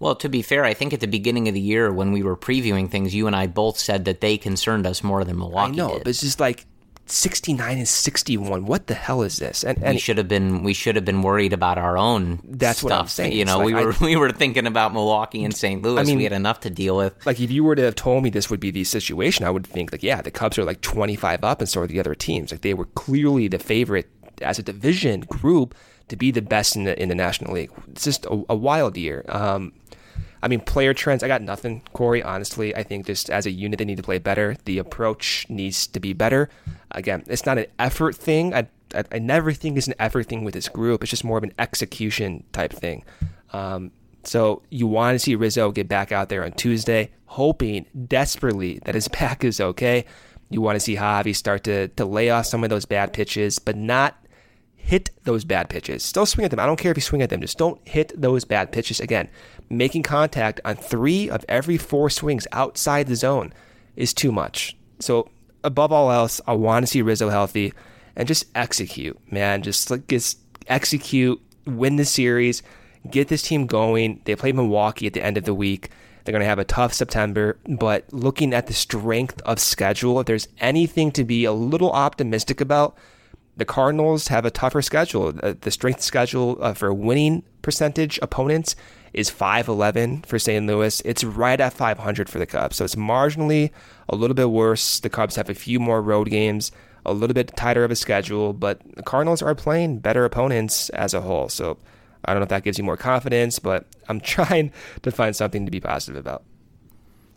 [0.00, 2.36] Well, to be fair, I think at the beginning of the year when we were
[2.36, 5.72] previewing things, you and I both said that they concerned us more than Milwaukee.
[5.72, 6.04] I know, did.
[6.04, 6.66] but it's just like
[7.10, 8.66] 69 and 61.
[8.66, 9.64] What the hell is this?
[9.64, 12.40] And, and we should have been we should have been worried about our own.
[12.44, 12.90] That's stuff.
[12.90, 13.32] what I'm saying.
[13.32, 15.82] You know, like, we were I, we were thinking about Milwaukee and St.
[15.82, 16.00] Louis.
[16.00, 17.14] I mean, we had enough to deal with.
[17.26, 19.66] Like if you were to have told me this would be the situation, I would
[19.66, 22.52] think like, yeah, the Cubs are like 25 up, and so are the other teams.
[22.52, 24.08] Like they were clearly the favorite
[24.42, 25.74] as a division group
[26.08, 27.70] to be the best in the in the National League.
[27.88, 29.24] It's just a, a wild year.
[29.28, 29.72] Um,
[30.42, 32.22] I mean, player trends, I got nothing, Corey.
[32.22, 34.56] Honestly, I think just as a unit, they need to play better.
[34.64, 36.48] The approach needs to be better.
[36.92, 38.54] Again, it's not an effort thing.
[38.54, 41.02] I, I, I never think it's an effort thing with this group.
[41.02, 43.04] It's just more of an execution type thing.
[43.52, 43.90] Um,
[44.24, 48.94] so you want to see Rizzo get back out there on Tuesday, hoping desperately that
[48.94, 50.04] his back is okay.
[50.50, 53.58] You want to see Javy start to, to lay off some of those bad pitches,
[53.58, 54.16] but not
[54.88, 56.02] hit those bad pitches.
[56.02, 56.58] Still swing at them.
[56.58, 57.42] I don't care if you swing at them.
[57.42, 59.00] Just don't hit those bad pitches.
[59.00, 59.28] Again,
[59.68, 63.52] making contact on three of every four swings outside the zone
[63.96, 64.78] is too much.
[64.98, 65.28] So,
[65.62, 67.74] above all else, I want to see Rizzo healthy
[68.16, 69.62] and just execute, man.
[69.62, 72.62] Just like just execute, win the series,
[73.10, 74.22] get this team going.
[74.24, 75.90] They play Milwaukee at the end of the week.
[76.24, 80.26] They're going to have a tough September, but looking at the strength of schedule, if
[80.26, 82.96] there's anything to be a little optimistic about,
[83.58, 85.34] the Cardinals have a tougher schedule.
[85.42, 88.76] Uh, the strength schedule uh, for winning percentage opponents
[89.12, 90.64] is 511 for St.
[90.64, 91.00] Louis.
[91.04, 92.76] It's right at 500 for the Cubs.
[92.76, 93.70] So it's marginally
[94.08, 95.00] a little bit worse.
[95.00, 96.70] The Cubs have a few more road games,
[97.04, 101.12] a little bit tighter of a schedule, but the Cardinals are playing better opponents as
[101.12, 101.48] a whole.
[101.48, 101.78] So
[102.24, 105.64] I don't know if that gives you more confidence, but I'm trying to find something
[105.64, 106.44] to be positive about.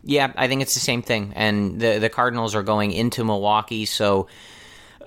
[0.04, 1.32] Yeah, I think it's the same thing.
[1.34, 4.26] And the the Cardinals are going into Milwaukee, so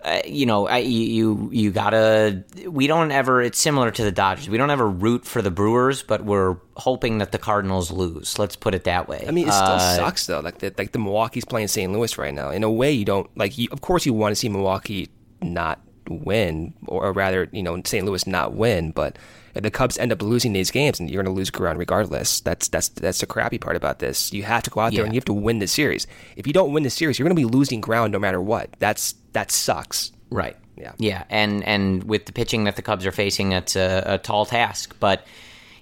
[0.06, 2.44] uh, you know, I, you you gotta.
[2.68, 3.42] We don't ever.
[3.42, 4.48] It's similar to the Dodgers.
[4.48, 8.38] We don't ever root for the Brewers, but we're hoping that the Cardinals lose.
[8.38, 9.26] Let's put it that way.
[9.28, 10.42] I mean, it still uh, sucks though.
[10.42, 11.92] Like the, like the Milwaukee's playing St.
[11.92, 12.52] Louis right now.
[12.52, 13.58] In a way, you don't like.
[13.58, 15.10] You, of course, you want to see Milwaukee
[15.42, 18.06] not win, or, or rather, you know, St.
[18.06, 18.92] Louis not win.
[18.92, 19.18] But
[19.56, 22.42] if the Cubs end up losing these games, and you're going to lose ground regardless.
[22.42, 24.34] That's that's that's the crappy part about this.
[24.34, 25.06] You have to go out there yeah.
[25.06, 26.06] and you have to win the series.
[26.36, 28.70] If you don't win the series, you're going to be losing ground no matter what.
[28.80, 30.12] That's that sucks.
[30.30, 30.58] Right.
[30.76, 30.92] Yeah.
[30.98, 31.24] Yeah.
[31.30, 34.96] And and with the pitching that the Cubs are facing, it's a, a tall task.
[35.00, 35.26] But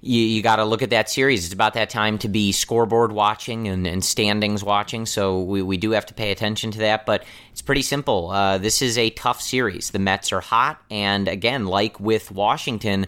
[0.01, 1.45] you, you got to look at that series.
[1.45, 5.05] It's about that time to be scoreboard watching and, and standings watching.
[5.05, 7.05] So we, we do have to pay attention to that.
[7.05, 8.29] But it's pretty simple.
[8.29, 9.91] Uh, this is a tough series.
[9.91, 10.79] The Mets are hot.
[10.91, 13.07] And again, like with Washington,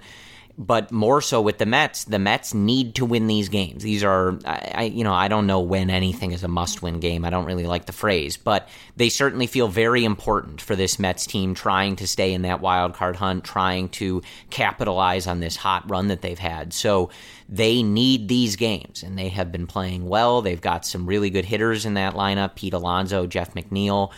[0.58, 3.84] but more so with the Mets, the Mets need to win these games.
[3.84, 7.26] These are, I, you know, I don't know when anything is a must-win game.
[7.26, 11.26] I don't really like the phrase, but they certainly feel very important for this Mets
[11.26, 15.90] team trying to stay in that wild card hunt, trying to capitalize on this hot
[15.90, 16.72] run that they've had.
[16.72, 17.10] So
[17.50, 20.42] they need these games, and they have been playing well.
[20.42, 24.12] They've got some really good hitters in that lineup: Pete Alonso, Jeff McNeil,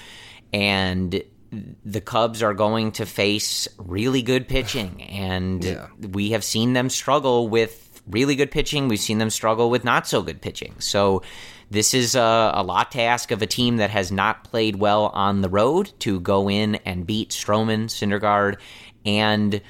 [0.54, 1.24] and
[1.84, 5.88] the Cubs are going to face really good pitching, and yeah.
[6.12, 8.88] we have seen them struggle with really good pitching.
[8.88, 10.76] We've seen them struggle with not so good pitching.
[10.80, 11.22] So
[11.70, 15.08] this is a, a, lot to ask of a team that has not played well
[15.08, 18.58] on the road to go in and beat Stroman, Syndergaard,
[19.05, 19.62] and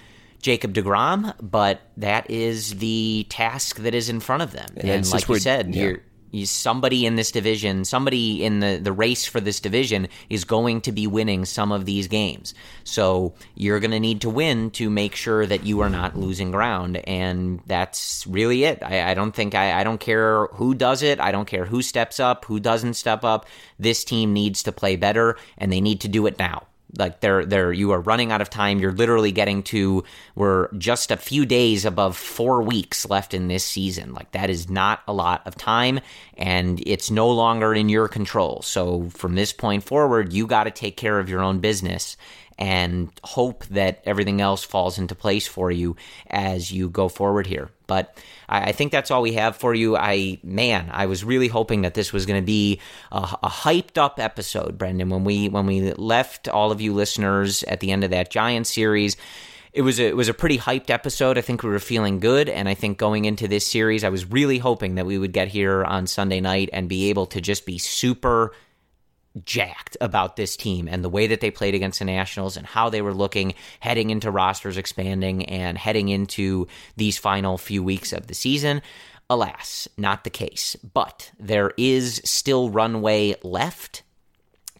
[0.42, 4.70] Jacob DeGrom, but that is the task that is in front of them.
[4.78, 5.84] And, and like you said, yeah.
[5.84, 6.02] you're
[6.46, 10.92] somebody in this division, somebody in the, the race for this division is going to
[10.92, 12.54] be winning some of these games.
[12.84, 16.52] So you're going to need to win to make sure that you are not losing
[16.52, 16.98] ground.
[17.08, 18.84] And that's really it.
[18.84, 21.20] I, I don't think I, I don't care who does it.
[21.20, 23.46] I don't care who steps up, who doesn't step up.
[23.80, 26.68] This team needs to play better and they need to do it now
[26.98, 28.80] like they're they're you are running out of time.
[28.80, 30.04] You're literally getting to
[30.36, 34.14] we're just a few days above 4 weeks left in this season.
[34.14, 36.00] Like that is not a lot of time
[36.38, 38.62] and it's no longer in your control.
[38.62, 42.16] So from this point forward you got to take care of your own business
[42.58, 45.96] and hope that everything else falls into place for you
[46.30, 47.70] as you go forward here.
[47.86, 48.18] But
[48.50, 49.96] I, think that's all we have for you.
[49.96, 52.80] I man, I was really hoping that this was going to be
[53.12, 55.10] a, a, hyped up episode, Brendan.
[55.10, 58.68] When we when we left all of you listeners at the end of that Giant
[58.68, 59.18] series.
[59.74, 61.38] It was a, it was a pretty hyped episode.
[61.38, 64.26] I think we were feeling good, and I think going into this series, I was
[64.26, 67.64] really hoping that we would get here on Sunday night and be able to just
[67.64, 68.54] be super
[69.46, 72.90] jacked about this team and the way that they played against the Nationals and how
[72.90, 78.28] they were looking heading into rosters expanding and heading into these final few weeks of
[78.28, 78.82] the season.
[79.30, 80.76] Alas, not the case.
[80.94, 84.04] But there is still runway left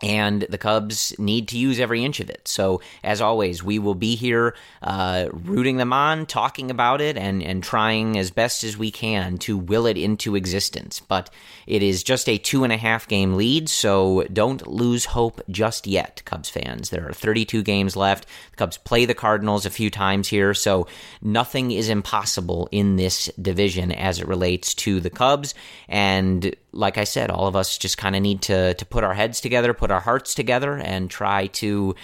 [0.02, 2.48] and the Cubs need to use every inch of it.
[2.48, 7.42] So, as always, we will be here uh, rooting them on, talking about it, and,
[7.42, 11.00] and trying as best as we can to will it into existence.
[11.00, 11.30] But
[11.66, 15.88] it is just a two and a half game lead, so don't lose hope just
[15.88, 16.90] yet, Cubs fans.
[16.90, 18.26] There are 32 games left.
[18.52, 20.88] The Cubs play the Cardinals a few times here, so
[21.22, 25.56] nothing is impossible in this division as it relates to the Cubs.
[25.88, 29.14] And like I said, all of us just kind of need to to put our
[29.14, 31.96] heads together, put our hearts together, and try to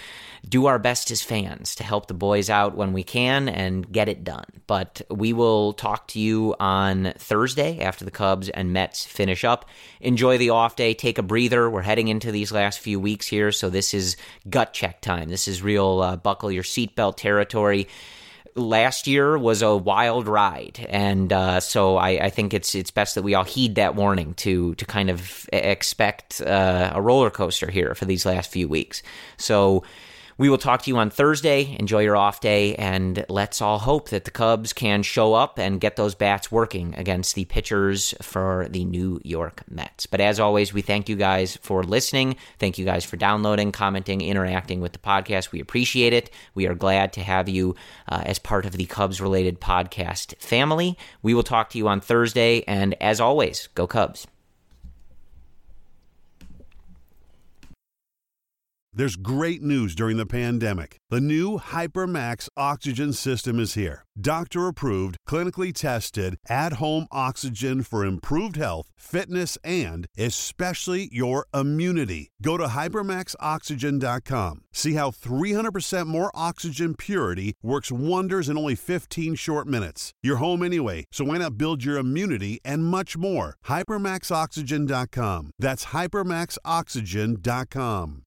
[0.48, 4.08] do our best as fans to help the boys out when we can and get
[4.08, 4.44] it done.
[4.66, 9.68] But we will talk to you on Thursday after the Cubs and Mets finish up.
[10.00, 11.70] Enjoy the off day, take a breather.
[11.70, 14.16] We're heading into these last few weeks here, so this is
[14.50, 15.30] gut check time.
[15.30, 17.88] This is real uh, buckle your seatbelt territory
[18.56, 23.16] last year was a wild ride, and uh, so I, I, think it's it's best
[23.16, 27.70] that we all heed that warning to to kind of expect uh, a roller coaster
[27.70, 29.02] here for these last few weeks.
[29.36, 29.84] So
[30.36, 31.76] we will talk to you on Thursday.
[31.78, 35.80] Enjoy your off day, and let's all hope that the Cubs can show up and
[35.80, 40.06] get those bats working against the pitchers for the New York Mets.
[40.06, 42.36] But as always, we thank you guys for listening.
[42.58, 45.52] Thank you guys for downloading, commenting, interacting with the podcast.
[45.52, 46.30] We appreciate it.
[46.54, 47.76] We are glad to have you
[48.08, 50.98] uh, as part of the Cubs related podcast family.
[51.22, 54.26] We will talk to you on Thursday, and as always, go Cubs.
[58.96, 61.00] There's great news during the pandemic.
[61.10, 64.04] The new HyperMax oxygen system is here.
[64.20, 72.30] Doctor approved, clinically tested, at home oxygen for improved health, fitness, and especially your immunity.
[72.40, 74.60] Go to hypermaxoxygen.com.
[74.72, 80.12] See how 300% more oxygen purity works wonders in only 15 short minutes.
[80.22, 83.56] You're home anyway, so why not build your immunity and much more?
[83.66, 85.50] Hypermaxoxygen.com.
[85.58, 88.23] That's hypermaxoxygen.com.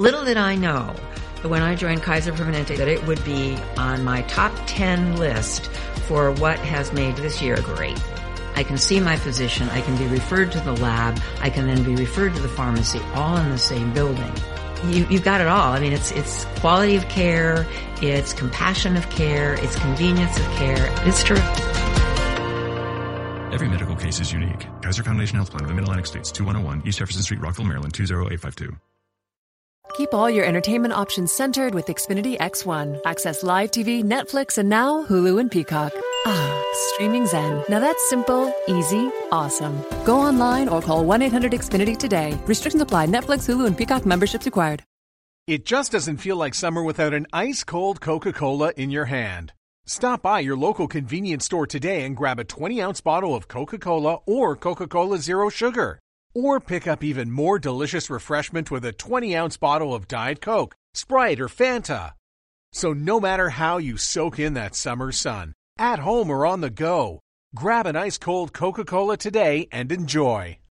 [0.00, 0.96] Little did I know
[1.42, 5.66] that when I joined Kaiser Permanente that it would be on my top 10 list
[6.08, 8.02] for what has made this year great.
[8.54, 11.82] I can see my physician, I can be referred to the lab, I can then
[11.82, 14.32] be referred to the pharmacy, all in the same building.
[14.86, 15.74] You, you've got it all.
[15.74, 17.66] I mean, it's, it's quality of care,
[18.00, 20.90] it's compassion of care, it's convenience of care.
[21.06, 21.44] It's terrific.
[23.52, 24.66] Every medical case is unique.
[24.80, 28.74] Kaiser Foundation Health Plan of the Mid-Atlantic States, 2101 East Jefferson Street, Rockville, Maryland, 20852.
[29.94, 33.00] Keep all your entertainment options centered with Xfinity X1.
[33.04, 35.92] Access live TV, Netflix, and now Hulu and Peacock.
[36.26, 37.64] Ah, streaming Zen.
[37.68, 39.82] Now that's simple, easy, awesome.
[40.04, 42.38] Go online or call 1 800 Xfinity today.
[42.46, 43.06] Restrictions apply.
[43.06, 44.82] Netflix, Hulu, and Peacock memberships required.
[45.46, 49.52] It just doesn't feel like summer without an ice cold Coca Cola in your hand.
[49.86, 53.78] Stop by your local convenience store today and grab a 20 ounce bottle of Coca
[53.78, 55.98] Cola or Coca Cola Zero Sugar.
[56.32, 60.76] Or pick up even more delicious refreshment with a 20 ounce bottle of Diet Coke,
[60.94, 62.12] Sprite, or Fanta.
[62.72, 66.70] So, no matter how you soak in that summer sun, at home or on the
[66.70, 67.18] go,
[67.52, 70.60] grab an ice cold Coca Cola today and enjoy.